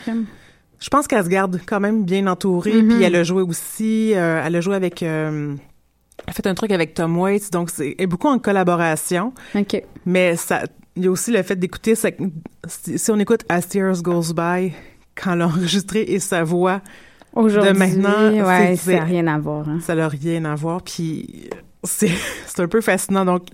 [0.79, 2.73] je pense qu'elle se garde quand même bien entourée.
[2.81, 2.87] Mhm.
[2.95, 4.13] Puis elle a joué aussi.
[4.15, 5.05] elle a joué avec.
[6.27, 7.51] A fait un truc avec Tom Waits.
[7.51, 9.33] Donc, c'est beaucoup en collaboration.
[9.55, 9.83] OK.
[10.05, 10.63] Mais ça,
[10.95, 14.73] il y a aussi le fait d'écouter, si on écoute As Years Goes By,
[15.15, 16.81] quand elle a enregistré et sa voix,
[17.33, 19.67] Aujourd'hui, de maintenant, ouais, ça n'a rien à voir.
[19.67, 19.79] Hein.
[19.81, 20.81] ça n'a rien à voir.
[20.81, 21.49] Puis
[21.83, 22.09] c'est
[22.59, 23.25] un peu fascinant.
[23.25, 23.47] Donc,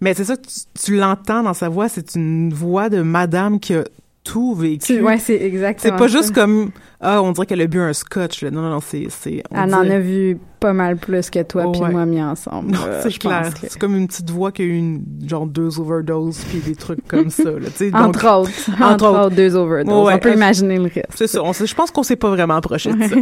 [0.00, 0.50] mais c'est ça tu,
[0.82, 3.84] tu l'entends dans sa voix, c'est une voix de madame qui a
[4.22, 5.00] tout vécu.
[5.00, 6.18] Ouais, c'est exactement c'est pas ça.
[6.18, 6.70] juste comme
[7.02, 8.42] ah, on dirait qu'elle a bu un scotch.
[8.42, 8.50] là.
[8.50, 9.42] Non, non, non, c'est c'est.
[9.50, 11.88] Elle en a vu pas mal plus que toi Oh, puis ouais.
[11.90, 12.72] moi mis ensemble.
[12.72, 13.40] Non, euh, c'est je clair.
[13.44, 16.58] pense que- C'est comme une petite voix qui a eu une, genre deux overdoses puis
[16.58, 17.44] des trucs comme ça.
[17.50, 17.90] Là, tu sais.
[17.90, 18.50] Donc, Entre autres.
[18.72, 19.20] entre Entre, autres.
[19.28, 20.06] autres, deux overdoses.
[20.06, 21.06] Ouais, On peut euh, imaginer le reste.
[21.14, 21.42] C'est ça.
[21.42, 23.14] On je pense qu'on s'est pas vraiment approché de ça.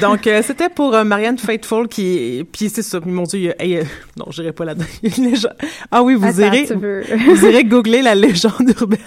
[0.08, 2.44] Donc, euh, c'était pour euh, Marianne Faithfull qui...
[2.50, 2.98] Puis c'est ça.
[3.06, 3.84] Mon Dieu, il y a- hey, euh,
[4.18, 4.86] non, j'irai pas là-dedans.
[5.18, 5.54] Légende.
[5.92, 6.66] Ah oui, vous Attends, irez...
[7.28, 8.98] Vous irez googler la légende urbaine.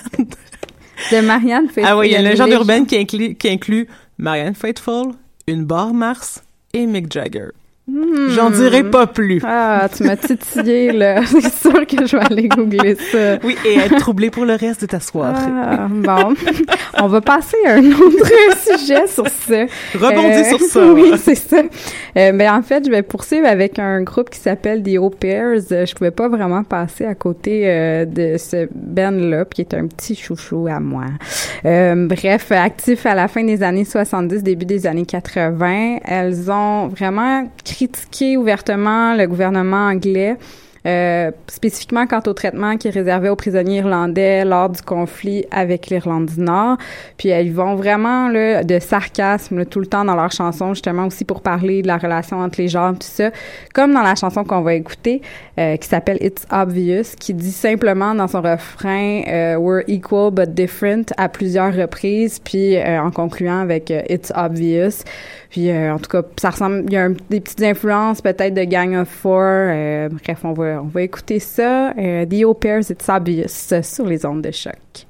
[1.11, 1.85] De Marianne Faithfull.
[1.85, 3.87] ah oui, il y a une légende urbaine qui inclut, qui inclut
[4.17, 5.13] Marianne Faithfull,
[5.47, 6.43] une barre Mars
[6.73, 7.49] et Mick Jagger.
[7.95, 8.29] Hmm.
[8.31, 9.41] J'en dirai pas plus.
[9.45, 11.21] Ah, tu m'as titillé, là.
[11.25, 13.37] C'est sûr que je vais aller googler ça.
[13.41, 15.45] Oui, et être troublé pour le reste de ta soirée.
[15.63, 16.33] Ah, bon.
[17.01, 18.31] On va passer à un autre
[18.77, 19.63] sujet sur ça.
[19.93, 20.85] Rebondis Euh, sur ça.
[20.91, 21.57] Oui, c'est ça.
[22.17, 25.61] Euh, ben, en fait, je vais poursuivre avec un groupe qui s'appelle The Au Pairs.
[25.71, 29.87] Euh, Je pouvais pas vraiment passer à côté euh, de ce band-là, qui est un
[29.87, 31.05] petit chouchou à moi.
[31.63, 37.49] Bref, actif à la fin des années 70, début des années 80, elles ont vraiment
[37.87, 40.37] critiqué ouvertement le gouvernement anglais
[40.85, 45.87] euh, spécifiquement quant au traitement qui est réservé aux prisonniers irlandais lors du conflit avec
[45.87, 46.77] l'Irlande du Nord.
[47.17, 51.25] Puis elles vont vraiment là, de sarcasme tout le temps dans leurs chansons, justement aussi
[51.25, 53.31] pour parler de la relation entre les genres, tout ça.
[53.73, 55.21] Comme dans la chanson qu'on va écouter,
[55.57, 60.53] euh, qui s'appelle It's Obvious, qui dit simplement dans son refrain euh, We're equal but
[60.53, 65.03] different à plusieurs reprises, puis euh, en concluant avec euh, It's Obvious.
[65.55, 68.65] Puis euh, en tout cas, ça ressemble, il y a des petites influences peut-être de
[68.65, 69.39] Gang of Four.
[69.39, 71.91] euh, bref, on va, on va écouter ça.
[71.91, 72.91] Euh, The Au Obvious
[73.71, 75.07] euh, sur les ondes de choc.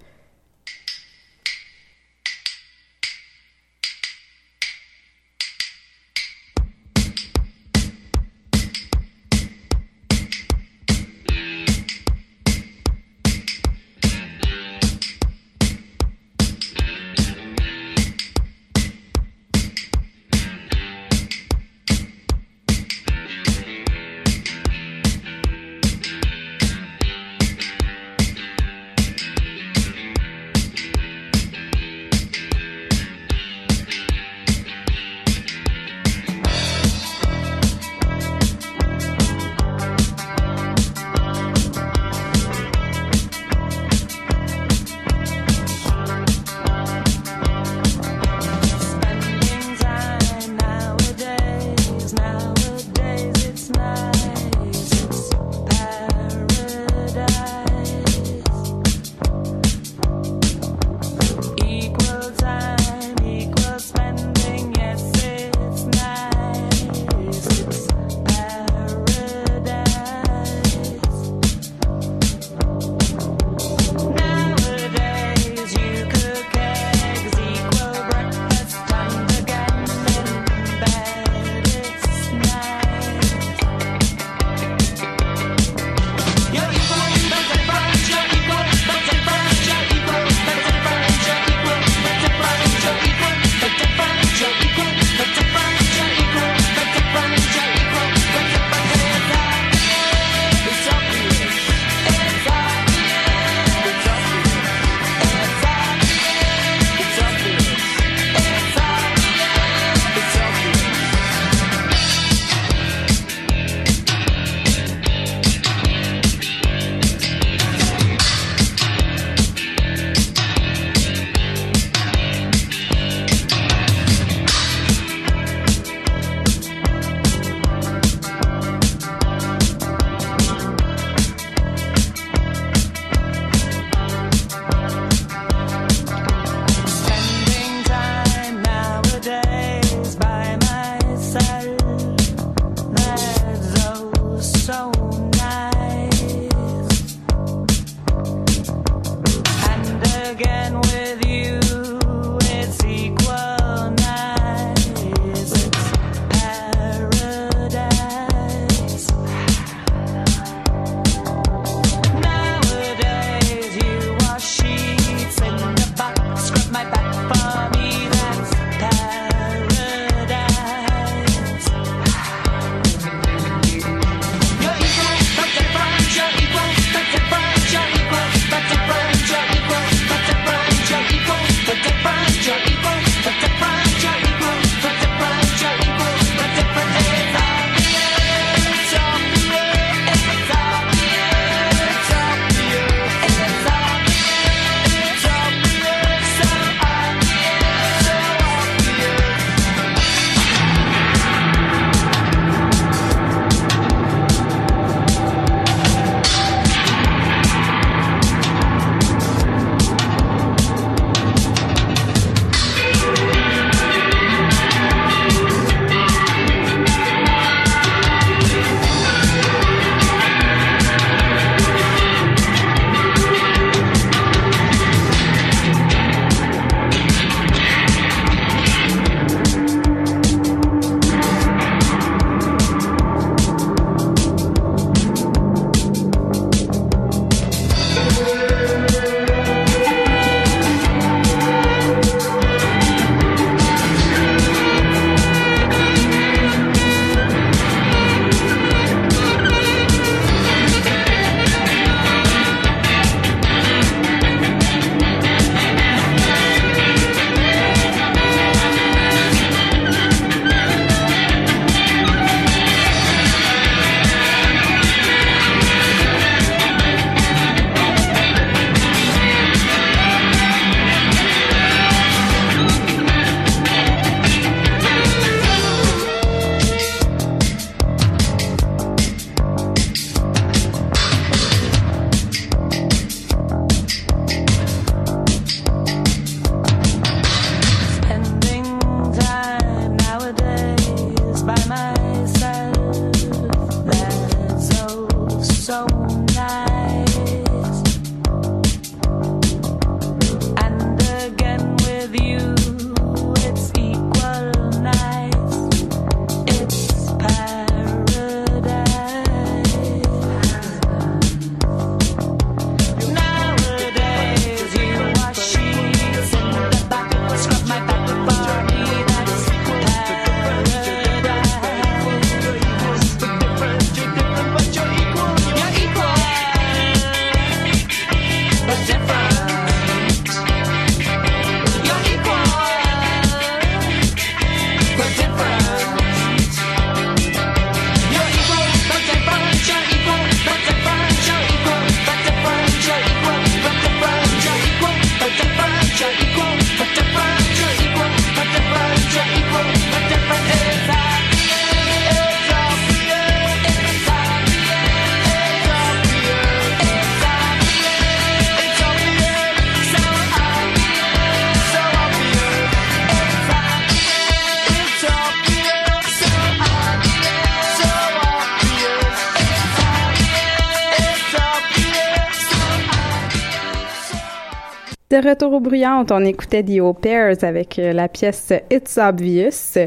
[375.21, 379.77] De retour au bruyante, on écoutait The Au Pairs avec euh, la pièce It's Obvious.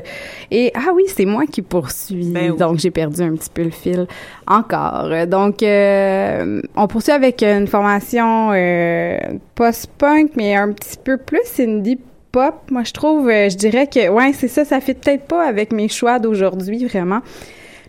[0.51, 2.57] Et ah oui, c'est moi qui poursuis, Ben oui.
[2.59, 4.07] donc j'ai perdu un petit peu le fil
[4.47, 5.09] encore.
[5.27, 9.19] Donc euh, on poursuit avec une formation euh,
[9.55, 11.99] post-punk, mais un petit peu plus indie
[12.33, 12.55] pop.
[12.71, 15.89] Moi, je trouve, je dirais que ouais, c'est ça, ça fait peut-être pas avec mes
[15.89, 17.21] choix d'aujourd'hui vraiment.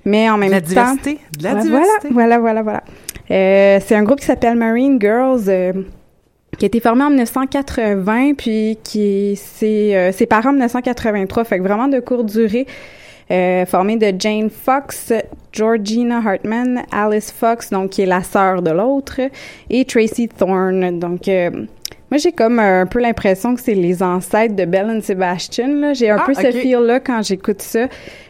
[0.06, 1.20] Mais en même la temps, diversité.
[1.38, 2.08] De la diversité.
[2.12, 2.84] Voilà, voilà, voilà, voilà.
[3.32, 5.50] Euh, c'est un groupe qui s'appelle Marine Girls,
[6.60, 11.64] qui a été formé en 1980, puis qui s'est euh, séparé en 1983, fait que
[11.64, 12.68] vraiment de courte durée.
[13.32, 15.14] Euh, formé de Jane Fox,
[15.54, 19.22] Georgina Hartman, Alice Fox, donc qui est la sœur de l'autre,
[19.70, 20.98] et Tracy Thorne.
[21.00, 21.52] Donc, euh,
[22.10, 25.68] moi, j'ai comme un peu l'impression que c'est les ancêtres de Belle and Sebastian.
[25.80, 25.94] là.
[25.94, 27.88] J'ai un Ah, peu ce feel-là quand j'écoute ça.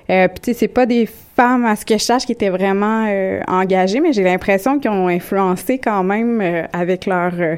[0.09, 2.49] Euh, Puis, tu sais, c'est pas des femmes, à ce que je sache, qui étaient
[2.49, 7.55] vraiment euh, engagées, mais j'ai l'impression qu'ils ont influencé quand même euh, avec leur, euh,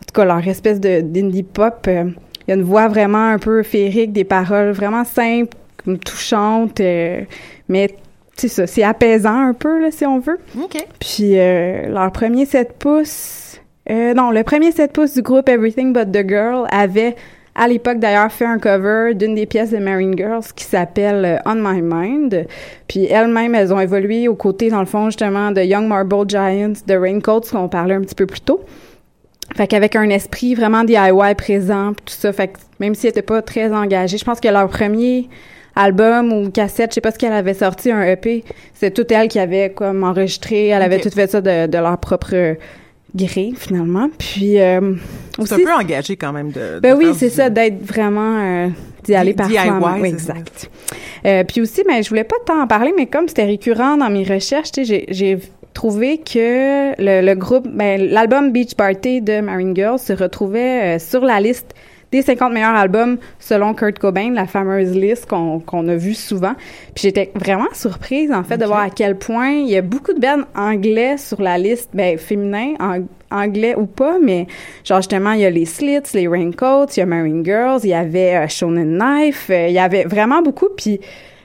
[0.00, 1.86] en tout cas, leur espèce de d'indie pop.
[1.88, 2.10] euh.
[2.46, 5.56] Il y a une voix vraiment un peu féerique, des paroles vraiment simples,
[6.04, 7.22] touchantes, euh,
[7.68, 7.94] mais
[8.36, 10.38] c'est ça, c'est apaisant un peu, là, si on veut.
[10.62, 10.76] OK.
[11.00, 15.92] Puis euh, leur premier 7 pouces, euh, non, le premier 7 pouces du groupe Everything
[15.92, 17.16] But The Girl avait
[17.56, 21.54] à l'époque d'ailleurs fait un cover d'une des pièces de Marine Girls qui s'appelle On
[21.54, 22.46] My Mind.
[22.86, 26.74] Puis elles-mêmes, elles ont évolué aux côtés, dans le fond, justement, de Young Marble Giants,
[26.86, 28.60] de Raincoats, qu'on parlait un petit peu plus tôt.
[29.54, 32.32] Fait qu'avec un esprit vraiment DIY présent, tout ça.
[32.32, 35.28] Fait que même si elles n'étaient pas très engagées, je pense que leur premier
[35.76, 38.44] album ou cassette, je sais pas ce qu'elle avait sorti, un EP,
[38.74, 40.68] c'est toute elle qui avait comme enregistré.
[40.68, 42.56] Elle avait tout fait ça de, de leur propre
[43.14, 44.08] gré, finalement.
[44.18, 44.94] Puis euh,
[45.38, 46.80] C'est un aussi, peu engagé quand même de.
[46.80, 48.68] ben oui, c'est du- ça, d'être vraiment euh,
[49.04, 50.02] d'y aller par DIY, soi-même.
[50.02, 50.70] Oui, exact.
[51.24, 54.10] Euh, puis aussi, ben, je voulais pas tant en parler, mais comme c'était récurrent dans
[54.10, 55.38] mes recherches, tu sais, j'ai
[55.76, 60.98] trouvé que le, le groupe, ben, l'album Beach Party de Marine Girls se retrouvait euh,
[60.98, 61.74] sur la liste
[62.12, 66.54] des 50 meilleurs albums selon Kurt Cobain, la fameuse liste qu'on a vue souvent.
[66.94, 70.14] Puis j'étais vraiment surprise, en fait, de voir à quel point il y a beaucoup
[70.14, 72.74] de bands anglais sur la liste, ben, féminin,
[73.30, 74.46] anglais ou pas, mais
[74.82, 77.90] genre justement, il y a les Slits, les Raincoats, il y a Marine Girls, il
[77.90, 81.00] y avait euh, Shonen Knife, euh, il y avait vraiment beaucoup, puis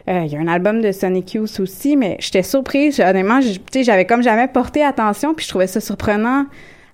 [0.10, 3.54] euh, il y a un album de Sonic Youth aussi, mais j'étais surprise, honnêtement, je-
[3.54, 6.45] tu sais, j'avais comme jamais porté attention, puis je trouvais ça surprenant,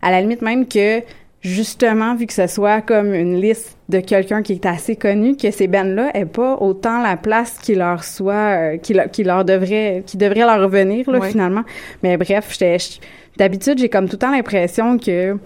[0.02, 1.02] à la limite même que
[1.42, 5.50] justement, vu que ce soit comme une liste de quelqu'un qui est assez connu, que
[5.52, 8.34] ces bands-là aient pas autant la place qui leur soit,
[8.74, 11.64] euh, qui, leur- qui leur devrait, qui devrait leur revenir, là, finalement.
[12.04, 12.78] Mais bref, j'étais,
[13.38, 15.38] d'habitude, j'ai comme tout le temps l'impression que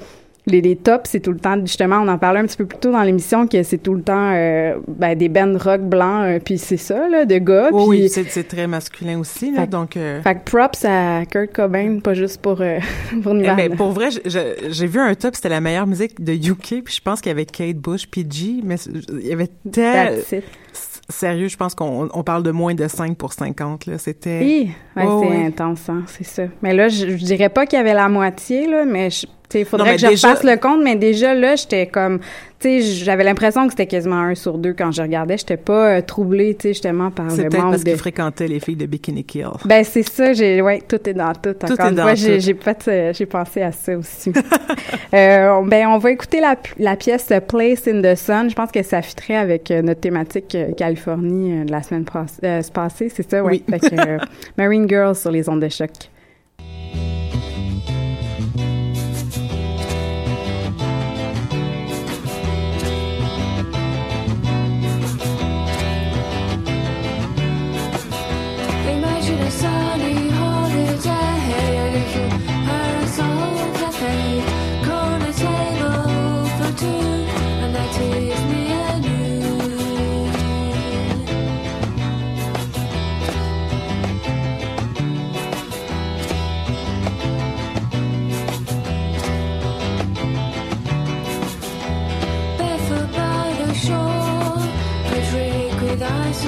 [0.52, 2.78] les, les tops, c'est tout le temps, justement, on en parlait un petit peu plus
[2.80, 6.40] tôt dans l'émission, que c'est tout le temps euh, ben, des bands rock blancs, euh,
[6.44, 7.70] puis c'est ça, là, de gars.
[7.72, 9.98] Oui, puis- oui, c'est très masculin aussi, là, Fait- donc...
[9.98, 12.56] euh, Fait que props à Kurt Cobain, pas juste pour,
[13.24, 13.56] pour eh Nirvana.
[13.56, 17.02] ben, pour vrai, j'ai vu un top, c'était la meilleure musique de UK, puis je
[17.02, 18.76] pense qu'il y avait Kate Bush, PG, mais
[19.10, 20.20] il y avait tel...
[21.10, 23.98] Sérieux, je pense qu'on on parle de moins de 5 pour 50, là.
[23.98, 24.40] C'était...
[24.96, 26.44] Ouais, Ouais, c'est intense, hein, c'est ça.
[26.62, 29.28] Mais là, je, je dirais pas qu'il y avait la moitié, là, mais je-
[29.60, 32.26] il faudrait Non, que je déjà- refasse le compte, mais déjà, là, j'étais comme, tu
[32.60, 35.38] sais, j'avais l'impression que c'était quasiment un sur deux quand je regardais.
[35.38, 37.90] J'étais pas euh, troublée, tu sais, justement, par le manque parce de...
[37.90, 39.48] qu'il fréquentait les filles de Bikini Kill.
[39.66, 41.54] Ben, c'est ça, j'ai, ouais, tout est dans tout.
[41.54, 42.16] Tout Encore est dans tout.
[42.16, 44.32] j'ai fait, euh, j'ai pensé à ça aussi.
[45.14, 48.50] euh, ben, on va écouter la, la pièce Place in the Sun.
[48.50, 53.10] Je pense que ça fitterait avec notre thématique Californie de la semaine pas- euh, passée,
[53.10, 53.64] c'est ça, ouais?
[53.70, 53.80] Oui.
[53.80, 53.96] Fait que,
[54.58, 55.90] Marine Girls sur les ondes de choc.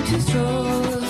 [0.05, 1.02] to control.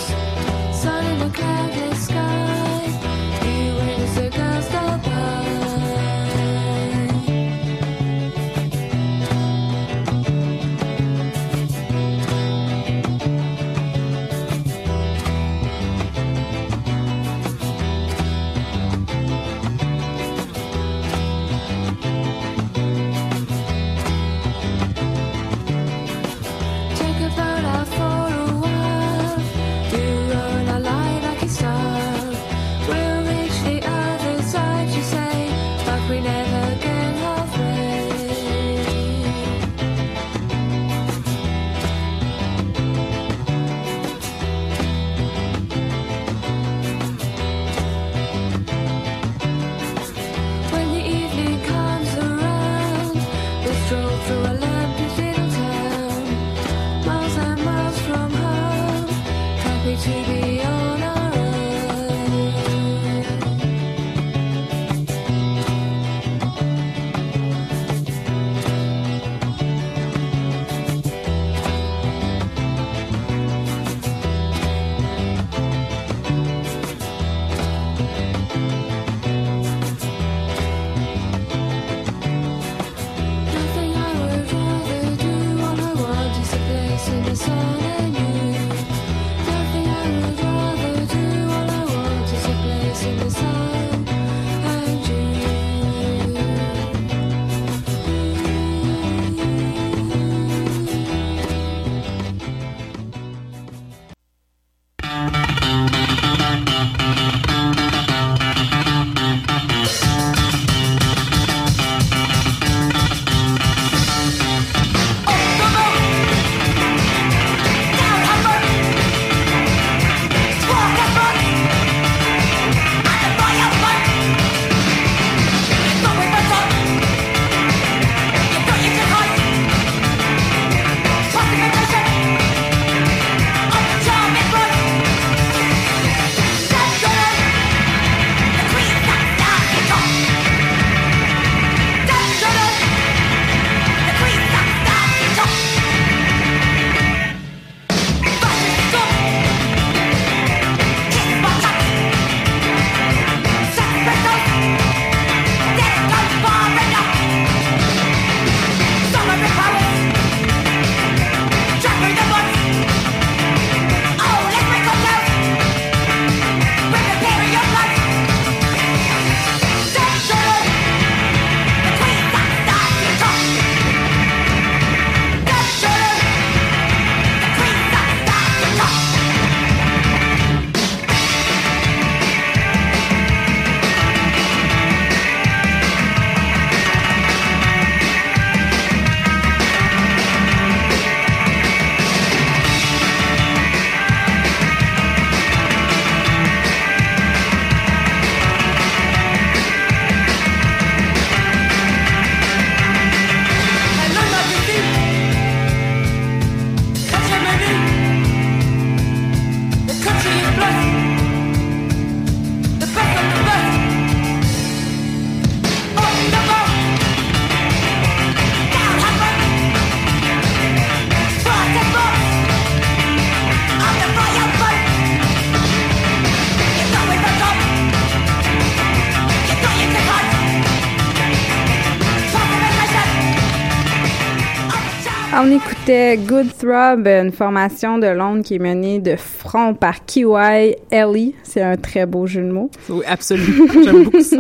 [236.28, 241.36] Good Throb, une formation de Londres qui est menée de front par Kiwai Ellie.
[241.44, 242.70] C'est un très beau jeu de mots.
[242.90, 243.66] Oui, absolument.
[243.84, 244.38] J'aime beaucoup ça.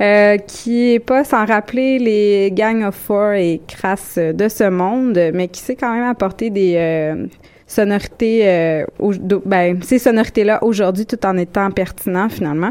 [0.00, 5.18] Euh, qui est pas sans rappeler les Gang of Four et Crass de ce monde,
[5.34, 7.26] mais qui sait quand même apporter des euh,
[7.66, 9.12] sonorités, euh, au-
[9.44, 12.70] ben, ces sonorités-là aujourd'hui tout en étant pertinent finalement.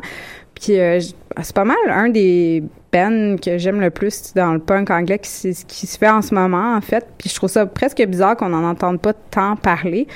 [0.55, 4.89] Puis euh, j- c'est pas mal un des que j'aime le plus dans le punk
[4.91, 7.05] anglais qui, s- qui se fait en ce moment en fait.
[7.17, 10.07] Puis je trouve ça presque bizarre qu'on n'en entende pas tant parler.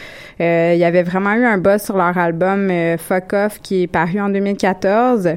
[0.42, 3.84] Euh, Il y avait vraiment eu un buzz sur leur album euh, Fuck Off qui
[3.84, 5.30] est paru en 2014.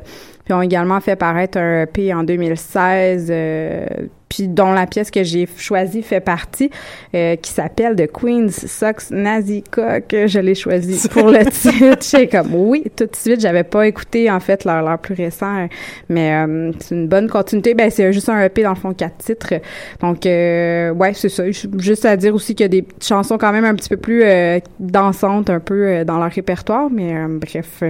[0.45, 3.86] Puis ont également fait paraître un EP en 2016, euh,
[4.29, 6.70] puis dont la pièce que j'ai choisie fait partie,
[7.14, 10.14] euh, qui s'appelle The Queen's Sucks Nazi Cock.
[10.26, 12.03] Je l'ai choisi pour le titre.
[12.03, 13.41] J'étais comme oui, tout de suite.
[13.41, 15.68] J'avais pas écouté en fait leur, leur plus récent,
[16.09, 17.74] mais euh, c'est une bonne continuité.
[17.74, 19.55] Ben c'est juste un EP dans le fond quatre titres.
[20.01, 21.45] Donc euh, ouais, c'est ça.
[21.51, 24.24] Juste à dire aussi qu'il y a des chansons quand même un petit peu plus
[24.79, 27.83] dansantes un peu dans leur répertoire, mais bref,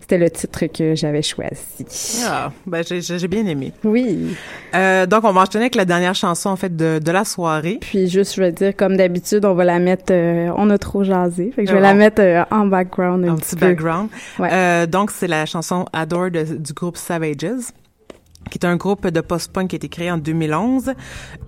[0.00, 2.22] c'était le titre que j'avais choisi.
[2.26, 3.72] Ah, ben j'ai j'ai bien aimé.
[3.84, 4.34] Oui.
[4.72, 7.78] Donc, on va enchaîner avec la dernière chanson, en fait, de, de la soirée.
[7.80, 11.04] Puis juste, je vais dire, comme d'habitude, on va la mettre, euh, on a trop
[11.04, 11.52] jasé.
[11.54, 14.08] Fait que je vais la mettre euh, en background un, Un petit, background.
[14.38, 14.48] Ouais.
[14.52, 17.36] Euh, donc, c'est la chanson Adore de- du groupe Savages
[18.50, 20.92] qui est un groupe de post-punk qui a été créé en 2011.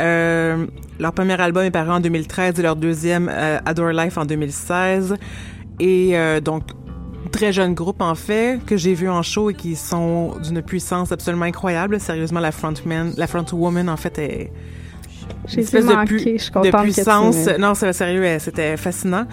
[0.01, 0.67] Euh,
[1.01, 3.29] leur premier album est paru en 2013 et leur deuxième,
[3.67, 5.17] Adore Life, en 2016.
[5.81, 6.63] Et donc,
[7.31, 11.13] très jeune groupe, en fait, que j'ai vu en show et qui sont d'une puissance
[11.13, 12.01] absolument incroyable.
[12.01, 14.53] Sérieusement, la frontman, la frontwoman, en fait, est
[15.47, 17.49] J'ai une espèce été de, pu- je de puissance.
[17.59, 19.27] Non, c'est sérieux, c'était fascinant.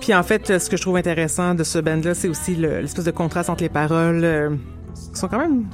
[0.00, 3.04] Puis en fait, ce que je trouve intéressant de ce band-là, c'est aussi le- l'espèce
[3.04, 4.22] de contraste entre les paroles.
[4.24, 4.50] euh,
[5.12, 5.64] Ils sont quand même...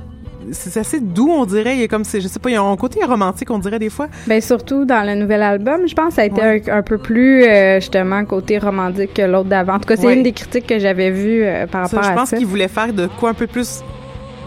[0.52, 1.74] C'est assez doux, on dirait.
[1.74, 3.78] Il y a comme, je sais pas, il y a un côté romantique, on dirait
[3.78, 4.06] des fois.
[4.26, 6.98] Ben surtout dans le nouvel album, je pense que ça a été un, un peu
[6.98, 9.74] plus euh, justement côté romantique que l'autre d'avant.
[9.74, 10.14] En tout cas, c'est Ouais.
[10.16, 12.36] une des critiques que j'avais vues euh, par Ça, rapport je à pense ça.
[12.36, 13.82] qu'ils voulaient faire de quoi un peu plus...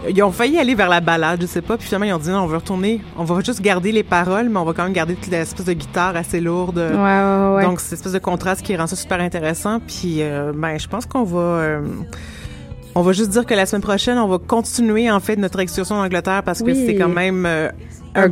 [0.08, 1.76] Ils ont failli aller vers la balade, je sais pas.
[1.76, 4.48] Puis finalement, ils ont dit non, on va retourner, on va juste garder les paroles,
[4.48, 6.78] mais on va quand même garder toute l'espèce de guitare assez lourde.
[6.78, 7.62] Ouais, ouais, ouais.
[7.64, 9.78] Donc, c'est cette espèce de contraste qui rend ça super intéressant.
[9.86, 11.80] Puis, euh, ben, je pense qu'on va...
[12.94, 15.96] on va juste dire que la semaine prochaine, on va continuer, en fait, notre excursion
[15.96, 17.70] en Angleterre parce que c'est quand même euh,
[18.14, 18.30] un,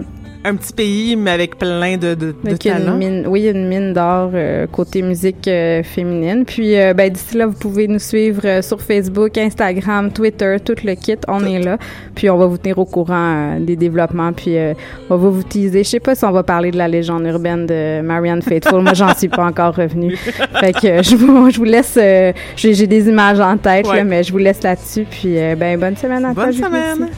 [0.48, 2.96] un petit pays, mais avec plein de, de, de Avec une talents.
[2.96, 6.44] mine, oui, une mine d'or euh, côté musique euh, féminine.
[6.46, 10.94] Puis, euh, ben, d'ici là, vous pouvez nous suivre sur Facebook, Instagram, Twitter, tout le
[10.94, 11.16] kit.
[11.28, 11.78] On est là.
[12.14, 14.32] Puis, on va vous tenir au courant des développements.
[14.32, 14.74] Puis, euh,
[15.10, 15.84] on va vous teaser.
[15.84, 18.82] Je sais pas si on va parler de la légende urbaine de Marianne Faithfull.
[18.82, 20.16] Moi, j'en suis pas encore revenue.
[20.60, 21.98] Fait que je vous, je vous laisse.
[22.56, 23.96] J'ai des images en tête, Ouais.
[23.98, 25.06] là, mais je vous laisse là-dessus.
[25.10, 27.08] Puis, ben, bonne semaine à toi, Bonne semaine!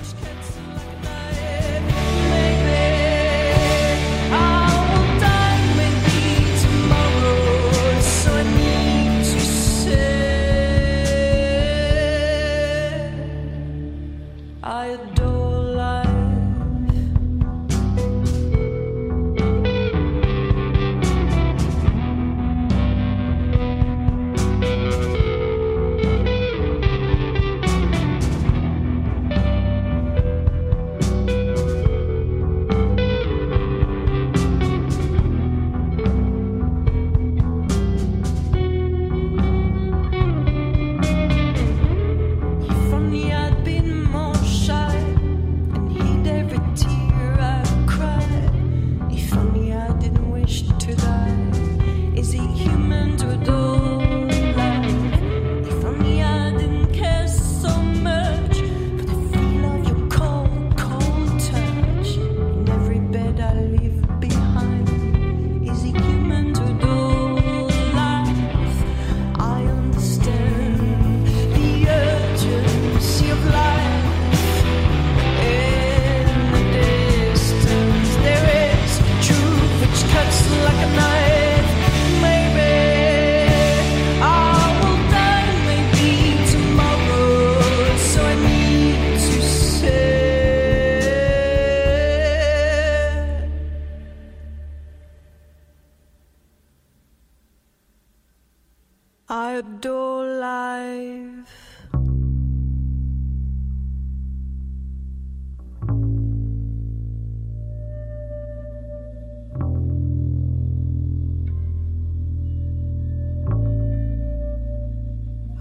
[99.60, 101.52] Adore life.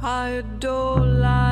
[0.02, 1.49] I adore life.